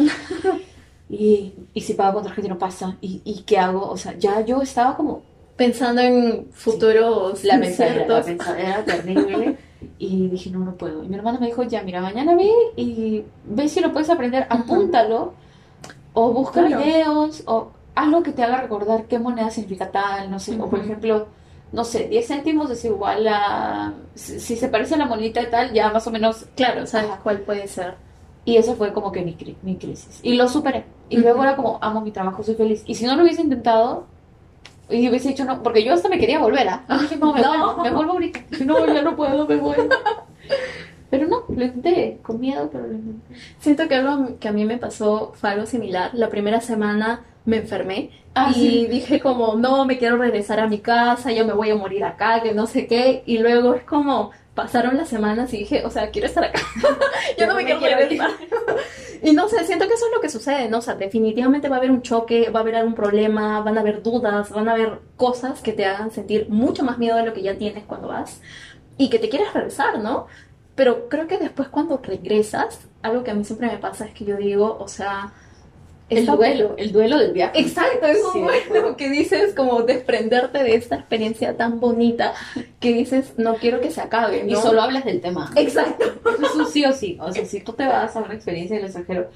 y, 1.08 1.54
y 1.74 1.80
si 1.80 1.94
pago 1.94 2.14
con 2.14 2.24
tarjeta 2.24 2.46
y 2.46 2.50
no 2.50 2.58
pasa. 2.58 2.96
¿Y, 3.00 3.22
y 3.24 3.42
qué 3.42 3.58
hago? 3.58 3.88
O 3.90 3.96
sea, 3.96 4.16
ya 4.18 4.40
yo 4.42 4.62
estaba 4.62 4.96
como 4.96 5.22
Pensando 5.56 6.00
en 6.00 6.46
futuros 6.52 7.42
la 7.42 7.58
pensadera, 7.58 8.06
la 8.06 8.22
pensadera 8.22 8.84
terrible. 8.84 9.58
Y 9.98 10.28
dije, 10.28 10.50
no, 10.50 10.60
no 10.60 10.74
puedo. 10.76 11.04
Y 11.04 11.08
mi 11.08 11.16
hermana 11.16 11.38
me 11.38 11.46
dijo, 11.46 11.62
ya, 11.64 11.82
mira, 11.82 12.00
mañana 12.00 12.34
ve 12.36 12.50
y 12.76 13.24
ve 13.44 13.68
si 13.68 13.80
lo 13.80 13.92
puedes 13.92 14.10
aprender, 14.10 14.44
apúntalo. 14.50 15.34
O 16.14 16.32
busca 16.32 16.64
Claro. 16.66 16.82
videos, 16.84 17.42
o 17.46 17.70
algo 17.94 18.22
que 18.22 18.32
te 18.32 18.42
haga 18.42 18.58
recordar 18.60 19.04
qué 19.06 19.18
moneda 19.20 19.50
significa 19.50 19.90
tal, 19.90 20.30
no 20.30 20.38
sé. 20.40 20.56
O 20.60 20.68
por 20.68 20.80
ejemplo, 20.80 21.26
no 21.72 21.84
sé, 21.84 22.08
10 22.08 22.26
céntimos 22.26 22.70
es 22.70 22.84
igual 22.84 23.26
a. 23.28 23.94
Si, 24.14 24.40
si 24.40 24.56
se 24.56 24.68
parece 24.68 24.94
a 24.94 24.98
la 24.98 25.06
monedita 25.06 25.40
de 25.40 25.46
tal, 25.46 25.72
ya 25.72 25.90
más 25.92 26.06
o 26.06 26.10
menos. 26.10 26.46
Claro, 26.56 26.86
¿sabes 26.86 27.10
cuál 27.22 27.40
puede 27.40 27.66
ser? 27.68 27.94
Y 28.48 28.56
eso 28.56 28.76
fue 28.76 28.94
como 28.94 29.12
que 29.12 29.20
mi, 29.20 29.36
mi 29.62 29.76
crisis. 29.76 30.20
Y 30.22 30.32
lo 30.32 30.48
superé. 30.48 30.86
Y 31.10 31.18
luego 31.18 31.42
era 31.42 31.54
como, 31.54 31.78
amo 31.82 32.00
mi 32.00 32.12
trabajo, 32.12 32.42
soy 32.42 32.54
feliz. 32.54 32.82
Y 32.86 32.94
si 32.94 33.04
no 33.04 33.14
lo 33.14 33.22
hubiese 33.22 33.42
intentado, 33.42 34.06
y 34.88 35.06
hubiese 35.06 35.28
dicho 35.28 35.44
no, 35.44 35.62
porque 35.62 35.84
yo 35.84 35.92
hasta 35.92 36.08
me 36.08 36.18
quería 36.18 36.38
volver, 36.38 36.66
¿ah? 36.66 36.82
Dije, 36.98 37.18
no, 37.18 37.34
me 37.34 37.42
No. 37.42 37.50
vuelvo, 37.76 37.82
me 37.82 37.90
vuelvo 37.90 38.12
ahorita. 38.12 38.40
No, 38.64 38.86
ya 38.86 39.02
no 39.02 39.16
puedo, 39.16 39.46
me 39.46 39.56
vuelvo. 39.56 39.94
Pero 41.10 41.26
no, 41.26 41.44
lo 41.48 41.64
intenté, 41.64 42.18
con 42.22 42.38
miedo, 42.40 42.68
pero 42.70 42.86
lo 42.86 42.94
intenté. 42.94 43.34
Siento 43.58 43.88
que 43.88 43.94
algo 43.94 44.38
que 44.38 44.48
a 44.48 44.52
mí 44.52 44.64
me 44.64 44.78
pasó 44.78 45.32
fue 45.34 45.50
algo 45.50 45.66
similar. 45.66 46.10
La 46.12 46.28
primera 46.28 46.60
semana 46.60 47.24
me 47.44 47.58
enfermé 47.58 48.10
Ah, 48.38 48.50
y 48.50 48.54
sí. 48.54 48.86
dije 48.86 49.20
como, 49.20 49.56
no, 49.56 49.84
me 49.84 49.98
quiero 49.98 50.16
regresar 50.16 50.60
a 50.60 50.68
mi 50.68 50.78
casa, 50.78 51.32
yo 51.32 51.44
me 51.44 51.52
voy 51.52 51.70
a 51.70 51.74
morir 51.74 52.04
acá, 52.04 52.40
que 52.40 52.52
no 52.52 52.66
sé 52.66 52.86
qué. 52.86 53.22
Y 53.26 53.38
luego 53.38 53.74
es 53.74 53.82
como, 53.82 54.30
pasaron 54.54 54.96
las 54.96 55.08
semanas 55.08 55.52
y 55.52 55.58
dije, 55.58 55.84
o 55.84 55.90
sea, 55.90 56.10
quiero 56.10 56.28
estar 56.28 56.44
acá. 56.44 56.60
yo 57.38 57.46
no 57.46 57.54
me 57.54 57.64
quiero 57.64 57.80
regresar. 57.80 58.30
y 59.22 59.32
no 59.32 59.48
sé, 59.48 59.64
siento 59.64 59.88
que 59.88 59.94
eso 59.94 60.06
es 60.06 60.12
lo 60.14 60.20
que 60.20 60.28
sucede, 60.28 60.68
¿no? 60.68 60.78
O 60.78 60.82
sea, 60.82 60.94
definitivamente 60.94 61.68
va 61.68 61.76
a 61.76 61.78
haber 61.78 61.90
un 61.90 62.02
choque, 62.02 62.50
va 62.50 62.60
a 62.60 62.62
haber 62.62 62.76
algún 62.76 62.94
problema, 62.94 63.60
van 63.60 63.76
a 63.76 63.80
haber 63.80 64.02
dudas, 64.02 64.50
van 64.50 64.68
a 64.68 64.72
haber 64.72 65.00
cosas 65.16 65.60
que 65.60 65.72
te 65.72 65.84
hagan 65.84 66.12
sentir 66.12 66.48
mucho 66.48 66.84
más 66.84 66.98
miedo 66.98 67.16
de 67.16 67.24
lo 67.24 67.34
que 67.34 67.42
ya 67.42 67.56
tienes 67.56 67.84
cuando 67.84 68.08
vas 68.08 68.40
y 68.96 69.10
que 69.10 69.18
te 69.18 69.28
quieres 69.28 69.52
regresar, 69.52 69.98
¿no? 69.98 70.26
Pero 70.78 71.08
creo 71.08 71.26
que 71.26 71.38
después 71.38 71.68
cuando 71.70 71.98
regresas, 71.98 72.78
algo 73.02 73.24
que 73.24 73.32
a 73.32 73.34
mí 73.34 73.42
siempre 73.42 73.66
me 73.66 73.78
pasa 73.78 74.04
es 74.04 74.14
que 74.14 74.24
yo 74.24 74.36
digo, 74.36 74.78
o 74.78 74.86
sea, 74.86 75.32
El 76.08 76.24
duelo, 76.24 76.76
el 76.78 76.92
duelo 76.92 77.18
del 77.18 77.32
viaje. 77.32 77.60
Exacto, 77.60 78.06
es 78.06 78.22
un 78.32 78.44
bueno 78.44 78.96
que 78.96 79.10
dices 79.10 79.54
como 79.54 79.82
desprenderte 79.82 80.62
de 80.62 80.76
esta 80.76 80.94
experiencia 80.94 81.56
tan 81.56 81.80
bonita 81.80 82.32
que 82.78 82.92
dices, 82.92 83.32
no 83.38 83.56
quiero 83.56 83.80
que 83.80 83.90
se 83.90 84.00
acabe, 84.00 84.44
Y 84.46 84.54
solo 84.54 84.80
hablas 84.80 85.04
del 85.04 85.20
tema. 85.20 85.50
Exacto. 85.56 86.04
Eso 86.30 86.46
es 86.46 86.54
un 86.54 86.66
sí 86.68 86.84
o 86.84 86.92
sí. 86.92 87.18
O 87.20 87.32
sea, 87.32 87.44
si 87.52 87.58
tú 87.60 87.72
te 87.72 87.84
vas 87.84 88.14
a 88.14 88.20
una 88.20 88.34
experiencia 88.34 88.76
del 88.76 88.84
extranjero, 88.84 89.30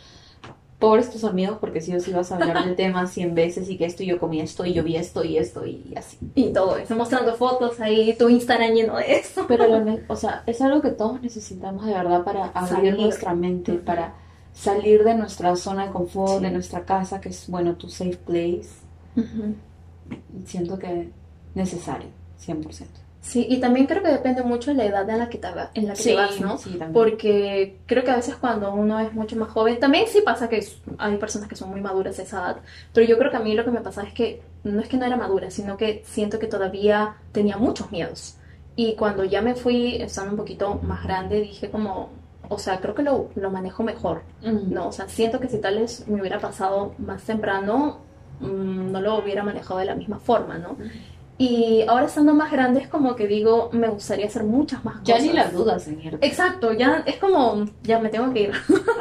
pobres 0.82 1.10
tus 1.10 1.24
amigos, 1.24 1.56
porque 1.60 1.80
sí 1.80 1.94
o 1.96 2.00
sí 2.00 2.12
vas 2.12 2.30
a 2.30 2.36
hablar 2.36 2.64
del 2.66 2.76
tema 2.76 3.06
cien 3.06 3.34
veces 3.34 3.70
y 3.70 3.78
que 3.78 3.86
esto 3.86 4.02
y 4.02 4.06
yo 4.06 4.18
comí 4.18 4.40
esto 4.40 4.66
y 4.66 4.74
yo 4.74 4.82
vi 4.84 4.96
esto 4.96 5.24
y 5.24 5.38
esto 5.38 5.64
y 5.64 5.94
así. 5.96 6.18
Y 6.34 6.52
todo 6.52 6.76
eso, 6.76 6.94
mostrando 6.94 7.34
fotos 7.36 7.80
ahí, 7.80 8.14
tu 8.18 8.28
Instagram 8.28 8.72
lleno 8.74 8.96
de 8.96 9.16
eso. 9.16 9.46
Pero, 9.48 9.66
lo 9.66 9.98
o 10.08 10.16
sea, 10.16 10.42
es 10.46 10.60
algo 10.60 10.82
que 10.82 10.90
todos 10.90 11.22
necesitamos 11.22 11.86
de 11.86 11.92
verdad 11.94 12.22
para 12.24 12.46
abrir 12.48 12.68
Salir. 12.92 12.98
nuestra 12.98 13.34
mente, 13.34 13.72
para 13.74 14.14
salir 14.52 15.02
de 15.04 15.14
nuestra 15.14 15.56
zona 15.56 15.86
de 15.86 15.92
confort, 15.92 16.38
Sí. 16.38 16.44
de 16.44 16.50
nuestra 16.50 16.84
casa, 16.84 17.20
que 17.20 17.30
es, 17.30 17.48
bueno, 17.48 17.74
tu 17.76 17.88
safe 17.88 18.18
place. 18.18 18.68
Siento 20.44 20.78
que 20.78 21.10
necesario, 21.54 22.08
100%. 22.38 23.01
Sí, 23.22 23.46
y 23.48 23.60
también 23.60 23.86
creo 23.86 24.02
que 24.02 24.08
depende 24.08 24.42
mucho 24.42 24.72
de 24.72 24.76
la 24.76 24.84
edad 24.84 25.08
en 25.08 25.18
la 25.20 25.28
que 25.28 25.38
te, 25.38 25.46
en 25.46 25.86
la 25.86 25.94
que 25.94 26.02
te 26.02 26.14
vas, 26.16 26.40
¿no? 26.40 26.58
sí, 26.58 26.70
también. 26.70 26.92
Porque 26.92 27.78
creo 27.86 28.02
que 28.02 28.10
a 28.10 28.16
veces 28.16 28.34
cuando 28.34 28.74
uno 28.74 28.98
es 28.98 29.14
mucho 29.14 29.36
más 29.36 29.48
joven, 29.48 29.78
también 29.78 30.06
sí 30.08 30.22
pasa 30.22 30.48
que 30.48 30.66
hay 30.98 31.16
personas 31.18 31.48
que 31.48 31.54
son 31.54 31.70
muy 31.70 31.80
maduras 31.80 32.18
a 32.18 32.22
esa 32.22 32.38
edad, 32.40 32.56
pero 32.92 33.06
yo 33.06 33.16
creo 33.18 33.30
que 33.30 33.36
a 33.36 33.40
mí 33.40 33.54
lo 33.54 33.64
que 33.64 33.70
me 33.70 33.80
pasaba 33.80 34.08
es 34.08 34.12
que 34.12 34.42
no 34.64 34.80
es 34.80 34.88
que 34.88 34.96
no 34.96 35.06
era 35.06 35.16
madura, 35.16 35.50
sino 35.52 35.76
que 35.76 36.02
siento 36.04 36.40
que 36.40 36.48
todavía 36.48 37.14
tenía 37.30 37.56
muchos 37.56 37.92
miedos. 37.92 38.38
Y 38.74 38.96
cuando 38.96 39.22
ya 39.24 39.40
me 39.40 39.54
fui 39.54 40.02
estando 40.02 40.32
un 40.32 40.36
poquito 40.38 40.80
más 40.82 41.04
grande, 41.04 41.40
dije 41.42 41.70
como, 41.70 42.10
o 42.48 42.58
sea, 42.58 42.80
creo 42.80 42.94
que 42.96 43.02
lo, 43.04 43.28
lo 43.36 43.50
manejo 43.52 43.84
mejor, 43.84 44.22
Mm. 44.42 44.72
¿no? 44.74 44.88
O 44.88 44.92
sea, 44.92 45.08
siento 45.08 45.38
que 45.38 45.48
si 45.48 45.58
tal 45.58 45.78
vez 45.78 46.08
me 46.08 46.20
hubiera 46.20 46.40
pasado 46.40 46.94
más 46.98 47.22
temprano, 47.22 47.98
mm, 48.40 48.90
no 48.90 49.00
lo 49.00 49.18
hubiera 49.18 49.44
manejado 49.44 49.78
de 49.78 49.86
la 49.86 49.94
misma 49.94 50.18
forma, 50.18 50.58
¿no? 50.58 50.76
Y 51.42 51.82
ahora 51.88 52.06
estando 52.06 52.34
más 52.34 52.52
grande 52.52 52.78
es 52.80 52.86
como 52.88 53.16
que 53.16 53.26
digo, 53.26 53.68
me 53.72 53.88
gustaría 53.88 54.26
hacer 54.26 54.44
muchas 54.44 54.84
más 54.84 55.02
Ya 55.02 55.14
cosas. 55.14 55.26
ni 55.28 55.32
las 55.34 55.52
dudas 55.52 55.88
irte. 55.88 56.24
Exacto, 56.24 56.72
ya 56.72 57.02
es 57.04 57.16
como, 57.16 57.64
ya 57.82 57.98
me 57.98 58.10
tengo 58.10 58.32
que 58.32 58.42
ir. 58.42 58.52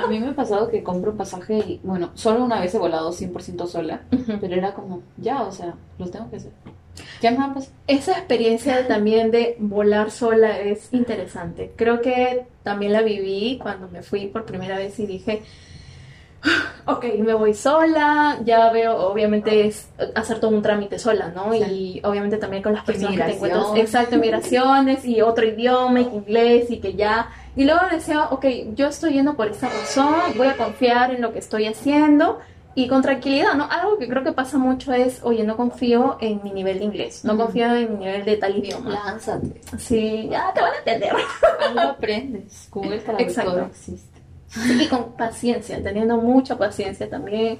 A 0.04 0.08
mí 0.08 0.20
me 0.20 0.30
ha 0.30 0.36
pasado 0.36 0.68
que 0.70 0.82
compro 0.82 1.12
un 1.12 1.18
pasaje 1.18 1.58
y, 1.60 1.80
bueno, 1.84 2.10
solo 2.16 2.44
una 2.44 2.60
vez 2.60 2.74
he 2.74 2.80
volado 2.80 3.12
100% 3.12 3.68
sola, 3.68 4.02
pero 4.42 4.56
era 4.56 4.74
como, 4.74 5.02
ya, 5.18 5.44
o 5.44 5.52
sea, 5.52 5.76
lo 6.00 6.08
tengo 6.10 6.30
que 6.32 6.38
hacer. 6.38 6.52
Ya 7.22 7.32
me 7.32 7.54
pasar. 7.54 7.74
Esa 7.88 8.14
experiencia 8.14 8.88
también 8.88 9.30
de 9.30 9.56
volar 9.60 10.10
sola 10.12 10.60
es 10.60 10.92
interesante. 10.94 11.74
Creo 11.76 12.02
que 12.02 12.48
también 12.64 12.92
la 12.94 13.02
viví 13.04 13.60
cuando 13.62 13.88
me 13.88 14.02
fui 14.02 14.28
por 14.28 14.46
primera 14.46 14.78
vez 14.78 15.00
y 15.00 15.06
dije, 15.06 15.44
"Ah, 15.44 15.48
ok, 16.86 17.06
me 17.20 17.34
voy 17.34 17.54
sola, 17.54 18.40
ya 18.44 18.72
veo, 18.72 18.98
obviamente 18.98 19.68
es 19.68 19.90
hacer 20.16 20.40
todo 20.40 20.52
un 20.52 20.62
trámite 20.62 20.98
sola, 20.98 21.32
¿no? 21.36 21.54
Y 21.54 22.02
obviamente 22.04 22.38
también 22.38 22.64
con 22.64 22.74
las 22.74 22.84
personas 22.84 23.16
que 23.16 23.24
te 23.24 23.34
encuentras, 23.34 23.76
exacto, 23.76 24.18
migraciones 24.18 25.06
y 25.06 25.22
otro 25.22 25.46
idioma 25.46 26.02
y 26.02 26.06
que 26.06 26.16
inglés 26.16 26.72
y 26.72 26.80
que 26.80 26.94
ya... 26.94 27.30
Y 27.56 27.66
luego 27.66 27.82
decía, 27.92 28.30
ok, 28.32 28.46
yo 28.76 28.88
estoy 28.88 29.14
yendo 29.14 29.36
por 29.36 29.48
esta 29.48 29.68
razón, 29.68 30.16
voy 30.38 30.48
a 30.48 30.56
confiar 30.56 31.14
en 31.14 31.22
lo 31.22 31.34
que 31.34 31.40
estoy 31.40 31.66
haciendo 31.66 32.40
y 32.74 32.88
con 32.88 33.02
tranquilidad, 33.02 33.54
¿no? 33.56 33.68
Algo 33.70 33.98
que 33.98 34.08
creo 34.08 34.24
que 34.24 34.32
pasa 34.32 34.58
mucho 34.58 34.94
es, 34.94 35.20
oye, 35.24 35.44
no 35.44 35.58
confío 35.58 36.18
en 36.22 36.42
mi 36.44 36.52
nivel 36.52 36.80
de 36.80 36.86
inglés, 36.86 37.26
no 37.26 37.36
confío 37.36 37.76
en 37.76 37.92
mi 37.92 38.06
nivel 38.06 38.24
de 38.24 38.38
tal 38.38 38.58
idioma. 38.58 38.90
Lánzate. 38.90 39.62
Sí, 39.78 40.30
ya 40.32 40.54
te 40.54 40.62
van 40.62 40.74
a 40.74 40.78
entender. 40.78 41.12
Algo 41.68 41.80
aprendes. 41.82 42.70
Google 42.72 43.00
Traductor 43.00 43.28
Exacto. 43.28 43.66
existe. 43.66 44.11
Y 44.80 44.88
con 44.88 45.14
paciencia, 45.14 45.82
teniendo 45.82 46.18
mucha 46.18 46.58
paciencia 46.58 47.10
también. 47.10 47.60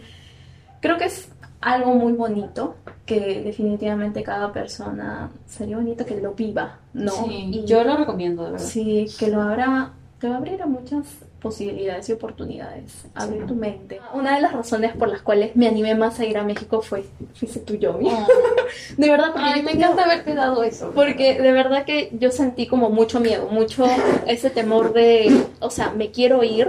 Creo 0.82 0.98
que 0.98 1.06
es 1.06 1.30
algo 1.62 1.94
muy 1.94 2.14
bonito 2.14 2.76
que 3.06 3.42
definitivamente 3.44 4.24
cada 4.24 4.52
persona 4.52 5.30
sería 5.46 5.78
bonito 5.78 6.06
que 6.06 6.20
lo 6.20 6.34
viva, 6.34 6.80
¿no? 6.94 7.12
Sí, 7.12 7.50
Y- 7.52 7.66
yo 7.66 7.84
lo 7.84 7.98
recomiendo, 7.98 8.44
de 8.46 8.52
verdad. 8.52 8.66
Sí, 8.66 9.06
que 9.20 9.28
lo 9.28 9.42
abra, 9.42 9.94
te 10.20 10.28
va 10.28 10.36
a 10.36 10.38
abrir 10.38 10.62
a 10.62 10.66
muchas 10.66 11.06
posibilidades 11.42 12.08
y 12.10 12.14
oportunidades, 12.14 13.06
abrir 13.16 13.42
Sí. 13.42 13.48
tu 13.48 13.56
mente. 13.56 14.00
Una 14.14 14.36
de 14.36 14.42
las 14.42 14.54
razones 14.54 14.96
por 14.96 15.10
las 15.10 15.22
cuales 15.22 15.56
me 15.56 15.68
animé 15.68 15.96
más 15.96 16.20
a 16.20 16.26
ir 16.26 16.38
a 16.38 16.44
México 16.44 16.82
fue, 16.82 17.04
fuiste 17.34 17.60
tú, 17.62 17.76
Yomi. 17.76 18.10
De 18.98 19.10
verdad, 19.10 19.32
porque 19.34 19.48
Ay, 19.48 19.64
me 19.64 19.72
encanta 19.72 20.04
haberte 20.06 20.36
dado 20.36 20.64
eso. 20.64 20.92
porque 20.94 21.42
de 21.42 21.52
verdad 21.52 21.84
que 21.84 22.10
yo 22.20 22.32
sentí 22.32 22.68
como 22.68 22.90
mucho 22.90 23.20
miedo, 23.20 23.48
mucho 23.48 23.86
ese 24.28 24.50
temor 24.52 24.94
de, 24.94 25.46
o 25.60 25.70
sea, 25.70 25.92
me 25.92 26.12
quiero 26.12 26.44
ir, 26.44 26.68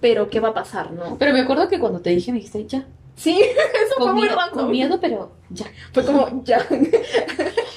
pero 0.00 0.28
¿qué 0.30 0.40
va 0.40 0.48
a 0.48 0.54
pasar, 0.54 0.92
no? 0.92 1.16
Pero 1.18 1.32
me 1.32 1.40
acuerdo 1.40 1.68
que 1.68 1.78
cuando 1.78 2.00
te 2.00 2.10
dije, 2.10 2.32
me 2.32 2.38
dijiste, 2.38 2.66
ya. 2.66 2.86
Sí, 3.16 3.38
eso 3.84 3.94
fue 3.96 4.06
Con 4.06 4.14
muy 4.14 4.22
miedo, 4.24 4.36
random. 4.36 4.58
con 4.58 4.70
miedo, 4.70 4.98
pero 5.00 5.32
ya. 5.50 5.66
Fue 5.92 6.04
como, 6.04 6.42
ya, 6.44 6.66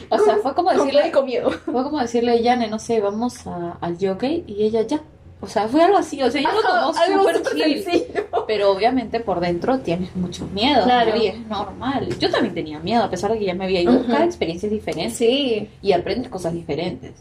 O 0.09 0.17
sea, 0.19 0.37
fue 0.37 0.53
como 0.55 0.69
con 0.69 0.77
decirle, 0.77 1.11
con 1.11 1.25
miedo. 1.25 1.51
fue 1.51 1.83
como 1.83 1.99
decirle 1.99 2.31
a 2.31 2.35
Yane, 2.35 2.67
no 2.67 2.79
sé, 2.79 2.99
vamos 2.99 3.45
a, 3.47 3.77
al 3.81 3.97
jockey 3.99 4.43
y 4.47 4.63
ella 4.63 4.81
ya. 4.83 5.01
O 5.41 5.47
sea, 5.47 5.67
fue 5.69 5.81
algo 5.81 5.97
así, 5.97 6.21
o 6.21 6.29
sea, 6.29 6.41
yo 6.41 6.49
lo 6.51 6.61
tomó 6.61 6.93
súper 6.93 7.41
chill. 7.55 7.83
sencillo. 7.83 8.25
Pero 8.45 8.71
obviamente 8.71 9.21
por 9.21 9.39
dentro 9.39 9.79
tienes 9.79 10.13
mucho 10.15 10.45
miedo. 10.47 10.83
Claro. 10.83 11.15
Y 11.15 11.27
es 11.27 11.47
normal. 11.47 12.09
Yo 12.19 12.29
también 12.29 12.53
tenía 12.53 12.79
miedo, 12.79 13.03
a 13.03 13.09
pesar 13.09 13.31
de 13.31 13.39
que 13.39 13.45
ya 13.45 13.53
me 13.53 13.63
había 13.65 13.81
ido. 13.81 13.93
Ujú. 13.93 14.07
Cada 14.11 14.25
experiencia 14.25 14.67
es 14.67 14.73
diferente 14.73 15.15
Sí, 15.15 15.69
y 15.81 15.93
aprendes 15.93 16.29
cosas 16.29 16.53
diferentes. 16.53 17.13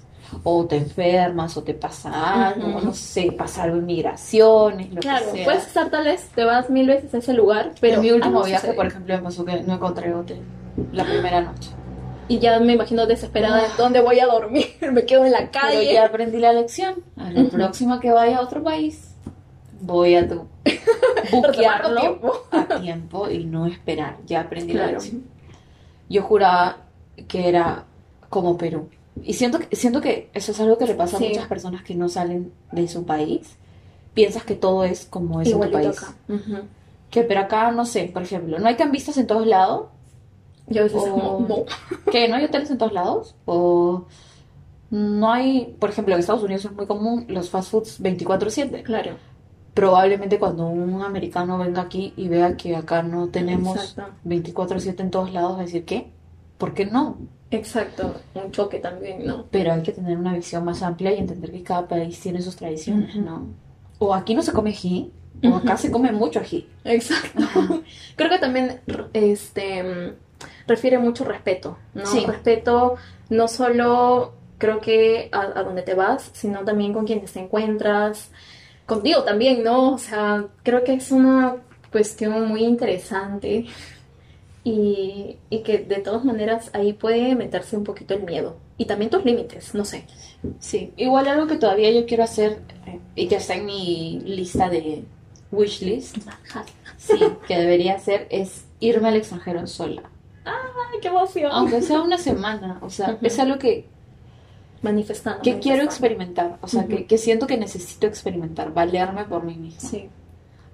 O 0.42 0.66
te 0.66 0.76
enfermas, 0.76 1.56
o 1.56 1.62
te 1.62 1.72
pasa 1.74 2.48
algo, 2.50 2.80
no 2.82 2.92
sé, 2.92 3.32
pasa 3.32 3.62
algo 3.62 3.78
en 3.78 3.86
migraciones, 3.86 4.92
lo 4.92 5.00
claro, 5.00 5.24
que 5.26 5.38
sea. 5.38 5.44
puedes 5.46 5.66
estar 5.66 5.88
tal 5.88 6.04
vez, 6.04 6.28
te 6.34 6.44
vas 6.44 6.68
mil 6.68 6.86
veces 6.86 7.14
a 7.14 7.18
ese 7.18 7.32
lugar, 7.32 7.72
pero 7.80 7.94
en 7.96 8.00
mi 8.02 8.10
último 8.10 8.42
viaje, 8.42 8.72
por 8.74 8.86
ejemplo, 8.86 9.16
me 9.16 9.22
pasó 9.22 9.44
que 9.44 9.62
no 9.62 9.74
encontré 9.74 10.12
hotel 10.12 10.40
la 10.92 11.04
primera 11.04 11.40
noche. 11.40 11.70
Y 12.28 12.38
ya 12.40 12.60
me 12.60 12.74
imagino 12.74 13.06
desesperada 13.06 13.62
de 13.62 13.68
dónde 13.78 14.00
voy 14.00 14.20
a 14.20 14.26
dormir, 14.26 14.66
me 14.92 15.04
quedo 15.06 15.24
en 15.24 15.32
la 15.32 15.38
Pero 15.38 15.50
calle. 15.52 15.92
ya 15.92 16.04
aprendí 16.06 16.38
la 16.38 16.52
lección. 16.52 16.96
A 17.16 17.30
la 17.30 17.48
próxima 17.48 18.00
que 18.00 18.10
vaya 18.12 18.38
a 18.38 18.42
otro 18.42 18.62
país, 18.62 19.14
voy 19.80 20.14
a 20.14 20.28
tu 20.28 20.46
buquearlo 21.32 22.00
tiempo. 22.00 22.32
a 22.50 22.80
tiempo 22.80 23.30
y 23.30 23.44
no 23.44 23.66
esperar. 23.66 24.16
Ya 24.26 24.40
aprendí 24.40 24.72
la 24.74 24.84
Claro. 24.84 24.92
lección. 24.98 25.24
Yo 26.08 26.22
juraba 26.22 26.78
que 27.26 27.48
era 27.48 27.84
como 28.28 28.56
Perú. 28.56 28.88
Y 29.22 29.32
siento 29.34 29.58
que, 29.58 29.74
siento 29.74 30.00
que 30.00 30.30
eso 30.34 30.52
es 30.52 30.60
algo 30.60 30.78
que 30.78 30.86
le 30.86 30.94
pasa 30.94 31.18
Sí. 31.18 31.24
a 31.26 31.28
muchas 31.28 31.46
personas 31.48 31.82
que 31.82 31.94
no 31.94 32.08
salen 32.08 32.52
de 32.72 32.86
su 32.88 33.04
país. 33.04 33.56
Piensas 34.14 34.44
que 34.44 34.54
todo 34.54 34.84
es 34.84 35.06
como 35.06 35.40
es 35.40 35.48
en 35.48 35.60
tu 35.60 35.70
país. 35.70 35.88
acá. 35.88 36.14
Que 37.10 37.22
pero 37.24 37.40
acá, 37.40 37.70
no 37.72 37.84
sé, 37.86 38.10
por 38.12 38.22
ejemplo, 38.22 38.58
no 38.58 38.66
hay 38.68 38.74
cambistas 38.76 39.16
en 39.16 39.26
todos 39.26 39.46
lados. 39.46 39.86
Yo 40.70 40.80
a 40.82 40.84
veces 40.84 41.02
O- 41.04 41.10
como, 41.10 41.46
no. 41.48 41.56
que 42.12 42.28
no 42.28 42.36
hay 42.36 42.44
hoteles 42.44 42.70
en 42.70 42.78
todos 42.78 42.92
lados. 42.92 43.34
O 43.46 44.04
no 44.90 45.32
hay, 45.32 45.76
por 45.78 45.90
ejemplo, 45.90 46.14
en 46.14 46.20
Estados 46.20 46.42
Unidos 46.42 46.64
es 46.64 46.72
muy 46.72 46.86
común 46.86 47.26
los 47.28 47.50
fast 47.50 47.70
foods 47.70 48.00
24/7. 48.02 48.82
Claro, 48.82 49.12
Probablemente 49.74 50.40
cuando 50.40 50.66
un 50.66 51.02
americano 51.02 51.56
venga 51.56 51.82
aquí 51.82 52.12
y 52.16 52.26
vea 52.26 52.56
que 52.56 52.74
acá 52.74 53.02
no 53.04 53.28
tenemos 53.28 53.76
Exacto. 53.76 54.12
24/7 54.24 55.00
en 55.04 55.10
todos 55.12 55.32
lados, 55.32 55.52
va 55.56 55.60
a 55.60 55.64
decir, 55.64 55.84
¿qué? 55.84 56.10
¿Por 56.58 56.74
qué 56.74 56.86
no? 56.86 57.16
exacto. 57.50 58.14
Un 58.34 58.50
choque 58.50 58.78
también, 58.80 59.24
¿no? 59.24 59.44
Pero 59.50 59.72
hay 59.72 59.82
que 59.82 59.92
tener 59.92 60.18
una 60.18 60.34
visión 60.34 60.64
más 60.64 60.82
amplia 60.82 61.14
y 61.14 61.18
entender 61.18 61.50
que 61.52 61.62
cada 61.62 61.86
país 61.86 62.18
tiene 62.20 62.42
sus 62.42 62.56
tradiciones. 62.56 63.14
¿no? 63.16 63.46
O 64.00 64.12
aquí 64.14 64.34
no 64.34 64.42
se 64.42 64.52
come 64.52 64.70
ají, 64.70 65.12
o 65.44 65.54
acá 65.56 65.76
se 65.76 65.90
come 65.92 66.10
mucho 66.12 66.40
ají. 66.40 66.68
Exacto. 66.84 67.40
Creo 68.16 68.30
que 68.30 68.38
también 68.38 68.80
este 69.14 70.14
refiere 70.68 70.98
mucho 70.98 71.24
respeto, 71.24 71.78
¿no? 71.94 72.06
Sí. 72.06 72.24
Respeto 72.24 72.94
no 73.30 73.48
solo 73.48 74.34
creo 74.58 74.80
que 74.80 75.28
a, 75.32 75.40
a 75.58 75.62
donde 75.64 75.82
te 75.82 75.94
vas, 75.94 76.30
sino 76.32 76.64
también 76.64 76.92
con 76.92 77.06
quienes 77.06 77.32
te 77.32 77.40
encuentras, 77.40 78.30
contigo 78.86 79.22
también, 79.22 79.62
¿no? 79.62 79.94
O 79.94 79.98
sea, 79.98 80.46
creo 80.62 80.84
que 80.84 80.94
es 80.94 81.10
una 81.12 81.56
cuestión 81.92 82.46
muy 82.48 82.64
interesante 82.64 83.66
y, 84.64 85.36
y 85.50 85.62
que 85.62 85.78
de 85.78 85.96
todas 85.96 86.24
maneras 86.24 86.70
ahí 86.72 86.92
puede 86.92 87.34
meterse 87.34 87.76
un 87.76 87.84
poquito 87.84 88.14
el 88.14 88.22
miedo 88.22 88.56
y 88.76 88.86
también 88.86 89.10
tus 89.10 89.24
límites, 89.24 89.74
no 89.74 89.84
sé. 89.84 90.04
Sí, 90.60 90.92
igual 90.96 91.28
algo 91.28 91.46
que 91.46 91.56
todavía 91.56 91.90
yo 91.90 92.06
quiero 92.06 92.24
hacer 92.24 92.60
eh, 92.86 93.00
y 93.14 93.28
que 93.28 93.36
está 93.36 93.54
en 93.54 93.66
mi 93.66 94.20
lista 94.24 94.68
de 94.68 95.04
wishlist, 95.50 96.16
sí, 96.96 97.18
que 97.46 97.58
debería 97.58 97.94
hacer 97.94 98.26
es 98.30 98.64
irme 98.80 99.08
al 99.08 99.16
extranjero 99.16 99.66
sola. 99.66 100.02
¡Ay, 100.48 100.98
qué 101.00 101.08
emoción! 101.08 101.50
Aunque 101.52 101.82
sea 101.82 102.00
una 102.00 102.18
semana, 102.18 102.78
o 102.82 102.90
sea, 102.90 103.16
es 103.22 103.38
algo 103.38 103.58
que, 103.58 103.86
Manifestando. 104.82 105.42
que 105.42 105.58
quiero 105.58 105.78
manifestando. 105.78 105.84
experimentar, 105.90 106.58
o 106.60 106.68
sea, 106.68 106.86
que, 106.86 106.94
Ujú. 106.94 107.06
que 107.06 107.18
siento 107.18 107.46
que 107.46 107.56
necesito 107.56 108.06
experimentar, 108.06 108.72
valerme 108.72 109.24
por 109.24 109.42
mí 109.44 109.54
misma. 109.56 109.80
Sí. 109.80 110.08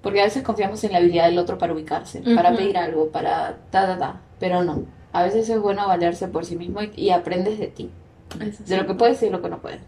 Porque 0.01 0.21
a 0.21 0.25
veces 0.25 0.43
confiamos 0.43 0.83
en 0.83 0.91
la 0.91 0.99
habilidad 0.99 1.25
del 1.25 1.39
otro 1.39 1.57
para 1.57 1.73
ubicarse, 1.73 2.21
para 2.35 2.49
Ujú. 2.49 2.57
pedir 2.59 2.77
algo, 2.77 3.09
para 3.09 3.57
ta, 3.71 3.87
ta, 3.87 3.97
ta, 3.97 4.21
pero 4.39 4.63
no. 4.63 4.83
A 5.11 5.23
veces 5.23 5.49
es 5.49 5.59
bueno 5.59 5.87
valerse 5.87 6.27
por 6.27 6.45
sí 6.45 6.55
mismo 6.55 6.81
y, 6.83 6.91
y 6.95 7.09
aprendes 7.09 7.57
de 7.57 7.67
ti, 7.67 7.89
Eso 8.39 8.63
de 8.65 8.77
lo 8.77 8.85
que 8.85 8.93
puedes 8.93 9.21
y 9.23 9.29
lo 9.29 9.41
que 9.41 9.49
no 9.49 9.59
puedes. 9.59 9.79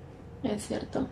Es 0.43 0.65
cierto. 0.65 1.07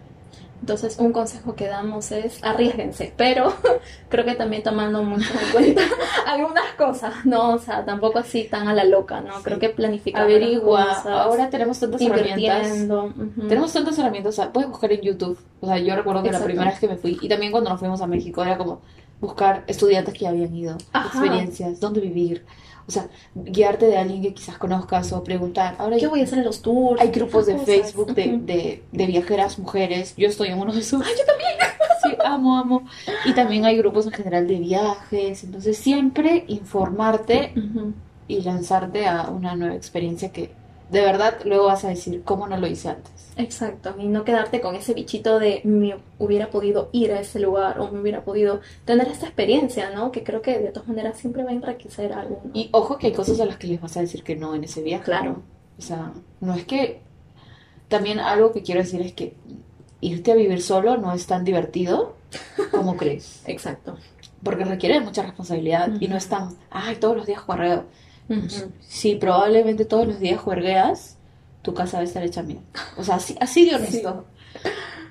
Entonces, 0.66 0.98
un 0.98 1.14
consejo 1.14 1.54
que 1.54 1.68
damos 1.68 2.12
es 2.12 2.44
arriesguense, 2.44 3.14
pero 3.16 3.54
creo 4.10 4.26
que 4.26 4.34
también 4.34 4.64
tomando 4.64 5.04
mucho 5.04 5.32
en 5.32 5.52
cuenta 5.52 5.84
algunas 6.26 6.74
cosas, 6.76 7.24
¿no? 7.24 7.52
O 7.52 7.60
sea, 7.60 7.86
tampoco 7.86 8.18
así 8.18 8.46
tan 8.46 8.68
a 8.68 8.74
la 8.74 8.84
loca, 8.84 9.22
¿no? 9.22 9.44
Creo 9.44 9.60
que 9.60 9.70
planificar 9.70 10.24
Averigua, 10.24 10.88
cosas, 10.88 11.06
ahora 11.06 11.52
tenemos 11.52 11.80
tantas 11.80 12.02
herramientas. 12.02 12.66
invirtiendo. 12.66 13.04
ujú. 13.06 13.48
Tenemos 13.48 13.72
tantas 13.74 14.00
herramientas, 14.00 14.34
o 14.34 14.36
sea, 14.38 14.52
puedes 14.52 14.68
buscar 14.68 14.92
en 14.92 15.02
YouTube. 15.02 15.38
O 15.62 15.68
sea, 15.68 15.78
yo 15.78 15.96
recuerdo 15.96 16.24
que 16.24 16.32
la 16.32 16.44
primera 16.44 16.72
vez 16.72 16.80
que 16.80 16.88
me 16.88 16.98
fui, 16.98 17.20
y 17.22 17.30
también 17.30 17.52
cuando 17.52 17.70
nos 17.70 17.80
fuimos 17.80 18.02
a 18.02 18.08
México, 18.08 18.42
era 18.42 18.58
como 18.58 18.82
buscar 19.22 19.64
estudiantes 19.68 20.14
que 20.14 20.22
ya 20.22 20.30
habían 20.30 20.56
ido, 20.56 20.78
Ajá. 20.94 21.20
experiencias, 21.20 21.80
dónde 21.80 22.02
vivir. 22.02 22.46
O 22.88 22.92
sea, 22.92 23.08
guiarte 23.34 23.88
de 23.88 23.98
alguien 23.98 24.22
que 24.22 24.34
quizás 24.36 24.60
conozcas 24.60 25.12
o 25.12 25.24
preguntar. 25.24 25.76
Ahora 25.80 25.98
¿Qué 25.98 26.06
hay, 26.06 26.10
voy 26.10 26.20
a 26.22 26.24
hacer 26.26 26.38
en 26.40 26.46
los 26.46 26.62
tours? 26.62 27.02
hay 27.02 27.10
grupos 27.10 27.48
de. 27.48 27.58
Facebook 27.58 28.14
de, 28.14 28.38
de, 28.38 28.84
de 28.92 29.06
viajeras 29.08 29.58
mujeres. 29.58 30.14
Yo 30.18 30.28
estoy 30.28 30.50
en 30.50 30.60
uno 30.60 30.72
de 30.72 30.82
esos. 30.82 31.00
yo 31.02 31.26
también! 31.26 31.50
Sí, 32.04 32.16
amo, 32.24 32.56
amo. 32.60 32.84
Y 33.26 33.34
también 33.34 33.66
hay 33.66 33.78
grupos 33.78 34.06
en 34.06 34.12
general 34.12 34.48
de 34.48 34.60
viajes. 34.60 35.44
Entonces, 35.44 35.76
siempre 35.76 36.44
informarte 36.48 37.52
y 38.28 38.42
lanzarte 38.44 39.08
a 39.08 39.32
una 39.32 39.56
nueva 39.56 39.74
experiencia 39.74 40.32
que 40.32 40.52
de 40.90 41.02
verdad 41.02 41.38
luego 41.46 41.66
vas 41.66 41.84
a 41.84 41.90
decir, 41.90 42.24
¿cómo 42.24 42.48
no 42.48 42.58
lo 42.58 42.68
hice 42.68 42.90
antes? 42.90 43.32
Exacto, 43.38 43.96
y 44.00 44.08
no 44.08 44.24
quedarte 44.24 44.62
con 44.62 44.76
ese 44.76 44.94
bichito 44.94 45.40
de 45.40 45.62
me 45.64 45.98
hubiera 46.20 46.50
podido 46.50 46.90
ir 46.94 47.12
a 47.12 47.20
ese 47.20 47.40
lugar 47.40 47.80
o 47.80 47.92
me 47.92 48.00
hubiera 48.00 48.24
podido 48.24 48.62
tener 48.86 49.08
esta 49.08 49.26
experiencia, 49.26 49.90
¿no? 49.90 50.12
Que 50.12 50.24
creo 50.24 50.42
que 50.42 50.58
de 50.60 50.70
todas 50.70 50.88
maneras 50.88 51.18
siempre 51.18 51.44
va 51.44 51.50
a 51.50 51.54
enriquecer 51.54 52.14
algo, 52.14 52.42
¿no? 52.46 52.52
Y 52.54 52.70
ojo 52.72 52.98
que 52.98 53.08
hay 53.08 53.14
cosas 53.14 53.40
a 53.42 53.46
las 53.46 53.58
que 53.58 53.68
les 53.68 53.82
vas 53.82 53.98
a 53.98 54.02
decir 54.02 54.24
que 54.24 54.36
no 54.36 54.56
en 54.56 54.64
ese 54.64 54.82
viaje. 54.82 55.04
Claro. 55.04 55.32
¿no? 55.32 55.44
O 55.78 55.82
sea, 55.82 56.14
no 56.40 56.54
es 56.54 56.66
que... 56.66 57.02
También 57.88 58.20
algo 58.20 58.52
que 58.52 58.64
quiero 58.64 58.82
decir 58.82 59.02
es 59.02 59.14
que 59.14 59.36
irte 60.02 60.32
a 60.32 60.36
vivir 60.36 60.62
solo 60.62 60.98
no 60.98 61.14
es 61.14 61.28
tan 61.28 61.44
divertido 61.44 62.16
como 62.72 62.98
crees. 62.98 63.44
Exacto. 63.48 63.98
Porque 64.44 64.66
requiere 64.66 64.96
de 64.96 65.02
mucha 65.02 65.24
responsabilidad 65.24 65.90
y 66.00 66.08
no 66.08 66.18
es 66.18 66.28
tan, 66.28 66.50
ay, 66.70 66.96
todos 66.96 67.16
los 67.16 67.26
días 67.26 67.42
Sí, 68.80 69.16
probablemente 69.16 69.86
todos 69.86 70.08
los 70.08 70.20
días 70.20 70.40
juergueas, 70.40 71.18
tu 71.62 71.74
casa 71.74 71.98
va 71.98 72.02
a 72.02 72.06
estar 72.06 72.24
hecha 72.24 72.44
mierda. 72.44 72.64
O 72.98 73.04
sea, 73.04 73.16
así, 73.16 73.36
así 73.40 73.70
de 73.70 73.76
honesto. 73.76 74.26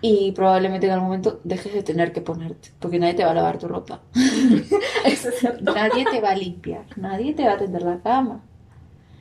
Y 0.00 0.32
probablemente 0.32 0.86
en 0.86 0.92
algún 0.92 1.08
momento 1.08 1.40
dejes 1.44 1.72
de 1.72 1.82
tener 1.82 2.12
que 2.12 2.20
ponerte, 2.20 2.70
porque 2.78 2.98
nadie 2.98 3.14
te 3.14 3.24
va 3.24 3.30
a 3.30 3.34
lavar 3.34 3.58
tu 3.58 3.68
ropa. 3.68 4.02
Eso 5.04 5.28
es 5.28 5.38
cierto. 5.38 5.72
Nadie 5.74 6.04
te 6.04 6.20
va 6.20 6.30
a 6.30 6.36
limpiar, 6.36 6.84
nadie 6.96 7.32
te 7.32 7.44
va 7.44 7.52
a 7.52 7.58
tender 7.58 7.82
la 7.82 7.98
cama. 8.00 8.42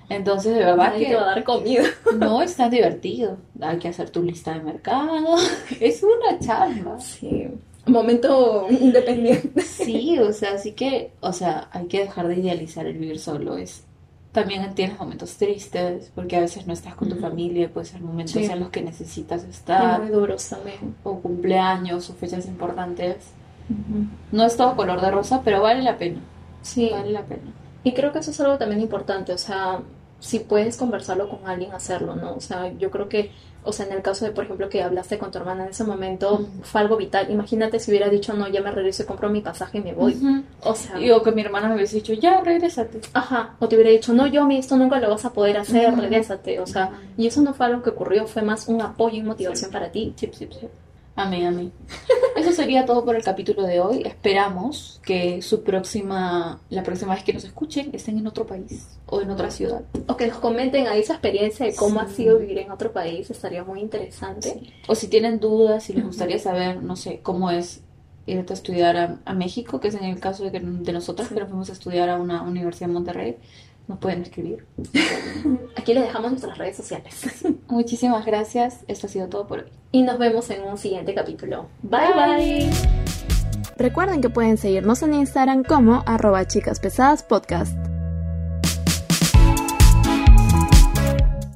Entonces, 0.09 0.53
de 0.53 0.59
verdad 0.59 0.91
Nadie 0.91 0.99
que 0.99 1.11
te 1.11 1.15
va 1.15 1.21
a 1.23 1.25
dar 1.27 1.43
comida. 1.43 1.83
no 2.17 2.41
es 2.41 2.55
tan 2.55 2.69
divertido. 2.69 3.37
Hay 3.61 3.77
que 3.79 3.87
hacer 3.87 4.09
tu 4.09 4.21
lista 4.21 4.53
de 4.53 4.61
mercado. 4.61 5.37
Es 5.79 6.03
una 6.03 6.37
chamba. 6.39 6.99
Sí. 6.99 7.47
Momento 7.85 8.67
independiente. 8.69 9.61
Sí, 9.61 10.17
o 10.19 10.31
sea, 10.31 10.53
así 10.53 10.71
que, 10.71 11.11
o 11.19 11.33
sea, 11.33 11.67
hay 11.71 11.87
que 11.87 11.99
dejar 11.99 12.27
de 12.27 12.35
idealizar 12.37 12.85
el 12.85 12.97
vivir 12.97 13.19
solo. 13.19 13.57
Es 13.57 13.83
también 14.31 14.73
tienes 14.73 14.97
momentos 14.97 15.35
tristes, 15.37 16.11
porque 16.15 16.37
a 16.37 16.39
veces 16.39 16.65
no 16.65 16.73
estás 16.73 16.95
con 16.95 17.07
tu 17.07 17.15
familia, 17.17 17.69
puede 17.71 17.85
ser 17.85 18.01
momentos 18.01 18.33
Sí. 18.33 18.45
en 18.45 18.59
los 18.61 18.69
que 18.69 18.81
necesitas 18.81 19.43
estar, 19.43 20.01
muy 20.01 20.09
duros 20.09 20.49
también. 20.49 20.95
o 21.03 21.19
cumpleaños, 21.19 22.09
o 22.09 22.13
fechas 22.13 22.47
importantes. 22.47 23.17
No 24.31 24.43
es 24.43 24.57
todo 24.57 24.75
color 24.75 25.01
de 25.01 25.11
rosa, 25.11 25.41
pero 25.43 25.61
vale 25.61 25.83
la 25.83 25.97
pena. 25.97 26.19
Sí. 26.63 26.89
Vale 26.91 27.11
la 27.11 27.21
pena. 27.21 27.53
Y 27.83 27.93
creo 27.93 28.11
que 28.11 28.19
eso 28.19 28.31
es 28.31 28.39
algo 28.41 28.57
también 28.57 28.81
importante, 28.81 29.33
o 29.33 29.37
sea, 29.37 29.81
si 30.19 30.39
puedes 30.39 30.77
conversarlo 30.77 31.29
con 31.29 31.47
alguien, 31.47 31.71
hacerlo, 31.73 32.15
¿no? 32.15 32.33
O 32.33 32.41
sea, 32.41 32.71
yo 32.79 32.89
creo 32.89 33.09
que 33.09 33.29
o 33.65 33.71
sea, 33.73 33.85
en 33.85 33.93
el 33.93 34.01
caso 34.01 34.25
de, 34.25 34.31
por 34.31 34.43
ejemplo, 34.43 34.69
que 34.69 34.81
hablaste 34.83 35.17
con 35.17 35.31
tu 35.31 35.37
hermana 35.37 35.63
en 35.63 35.69
ese 35.69 35.83
momento, 35.83 36.47
fue 36.63 36.81
algo 36.81 36.97
vital. 36.97 37.29
Imagínate 37.29 37.79
si 37.79 37.91
hubiera 37.91 38.09
dicho, 38.09 38.33
no, 38.33 38.47
ya 38.47 38.61
me 38.61 38.71
regreso 38.71 39.03
y 39.03 39.05
compro 39.05 39.29
mi 39.29 39.41
pasaje 39.41 39.77
y 39.77 39.81
me 39.81 39.93
voy. 39.93 40.17
O 40.63 40.75
sea, 40.75 40.99
Y 40.99 41.11
o 41.11 41.21
que 41.23 41.31
mi 41.31 41.41
hermana 41.41 41.69
me 41.69 41.75
hubiese 41.75 41.95
dicho, 41.97 42.13
ya, 42.13 42.41
regrésate. 42.41 43.01
ajá, 43.13 43.55
o 43.59 43.67
te 43.67 43.75
hubiera 43.75 43.91
dicho, 43.91 44.13
no, 44.13 44.27
yo, 44.27 44.47
esto 44.49 44.75
nunca 44.77 44.99
lo 44.99 45.09
vas 45.09 45.25
a 45.25 45.33
poder 45.33 45.57
hacer, 45.57 45.91
Ujú. 45.93 46.01
regrésate. 46.01 46.59
O 46.59 46.67
sea, 46.67 47.01
y 47.17 47.27
eso 47.27 47.41
no 47.41 47.53
fue 47.53 47.65
algo 47.67 47.81
que 47.83 47.89
ocurrió, 47.91 48.27
fue 48.27 48.41
más 48.41 48.67
un 48.67 48.81
apoyo 48.81 49.17
y 49.17 49.23
motivación 49.23 49.71
para 49.71 49.91
ti. 49.91 50.13
Sí, 50.17 50.29
sí, 50.33 50.47
sí. 50.59 50.67
Amén, 51.15 51.45
amén. 51.45 51.71
Eso 52.35 52.51
sería 52.53 52.85
todo 52.85 53.05
por 53.05 53.15
el 53.15 53.23
capítulo 53.23 53.63
de 53.63 53.79
hoy. 53.79 54.01
Esperamos 54.03 54.99
que 55.05 55.43
su 55.43 55.61
próxima, 55.61 56.59
la 56.71 56.81
próxima 56.81 57.13
vez 57.13 57.23
que 57.23 57.33
nos 57.33 57.43
escuchen 57.43 57.91
estén 57.93 58.17
en 58.17 58.25
otro 58.25 58.47
país 58.47 58.87
o 59.05 59.21
en 59.21 59.29
otra 59.29 59.51
ciudad. 59.51 59.83
O 60.07 60.17
que 60.17 60.25
nos 60.25 60.37
comenten 60.37 60.87
ahí 60.87 61.01
esa 61.01 61.13
experiencia 61.13 61.67
de 61.67 61.75
cómo 61.75 61.99
ha 61.99 62.07
Sí. 62.07 62.15
sido 62.23 62.39
vivir 62.39 62.57
en 62.57 62.71
otro 62.71 62.91
país, 62.91 63.29
estaría 63.29 63.63
muy 63.63 63.79
interesante. 63.79 64.73
O 64.87 64.95
si 64.95 65.07
tienen 65.07 65.39
dudas, 65.39 65.83
si 65.83 65.93
les 65.93 66.03
gustaría 66.03 66.39
saber, 66.39 66.81
no 66.81 66.95
sé, 66.95 67.19
cómo 67.21 67.51
es 67.51 67.81
irte 68.25 68.53
a 68.53 68.55
estudiar 68.55 68.97
a, 68.97 69.19
a 69.25 69.33
México, 69.35 69.79
que 69.79 69.89
es 69.89 69.95
en 69.95 70.05
el 70.05 70.19
caso 70.19 70.43
de, 70.45 70.51
que, 70.51 70.61
de 70.61 70.93
nosotras, 70.93 71.27
que 71.27 71.35
nos 71.39 71.49
fuimos 71.49 71.69
a 71.69 71.73
estudiar 71.73 72.09
a 72.09 72.15
una 72.17 72.41
universidad 72.41 72.89
en 72.89 72.93
Monterrey, 72.93 73.37
nos 73.87 73.99
pueden 73.99 74.21
escribir. 74.21 74.65
Aquí 75.75 75.93
les 75.93 76.03
dejamos 76.03 76.31
nuestras 76.31 76.57
redes 76.57 76.77
sociales. 76.77 77.45
Muchísimas 77.67 78.25
gracias. 78.25 78.79
Esto 78.87 79.07
ha 79.07 79.09
sido 79.09 79.27
todo 79.27 79.47
por 79.47 79.59
hoy. 79.59 79.71
Y 79.91 80.03
nos 80.03 80.17
vemos 80.17 80.49
en 80.49 80.63
un 80.63 80.77
siguiente 80.77 81.13
capítulo. 81.13 81.67
Bye 81.81 82.13
bye. 82.15 82.69
Recuerden 83.77 84.21
que 84.21 84.29
pueden 84.29 84.57
seguirnos 84.57 85.01
en 85.01 85.13
Instagram 85.13 85.63
como 85.63 86.03
arroba 86.05 86.45
chicas 86.47 86.79
pesadas 86.79 87.23
podcast. 87.23 87.92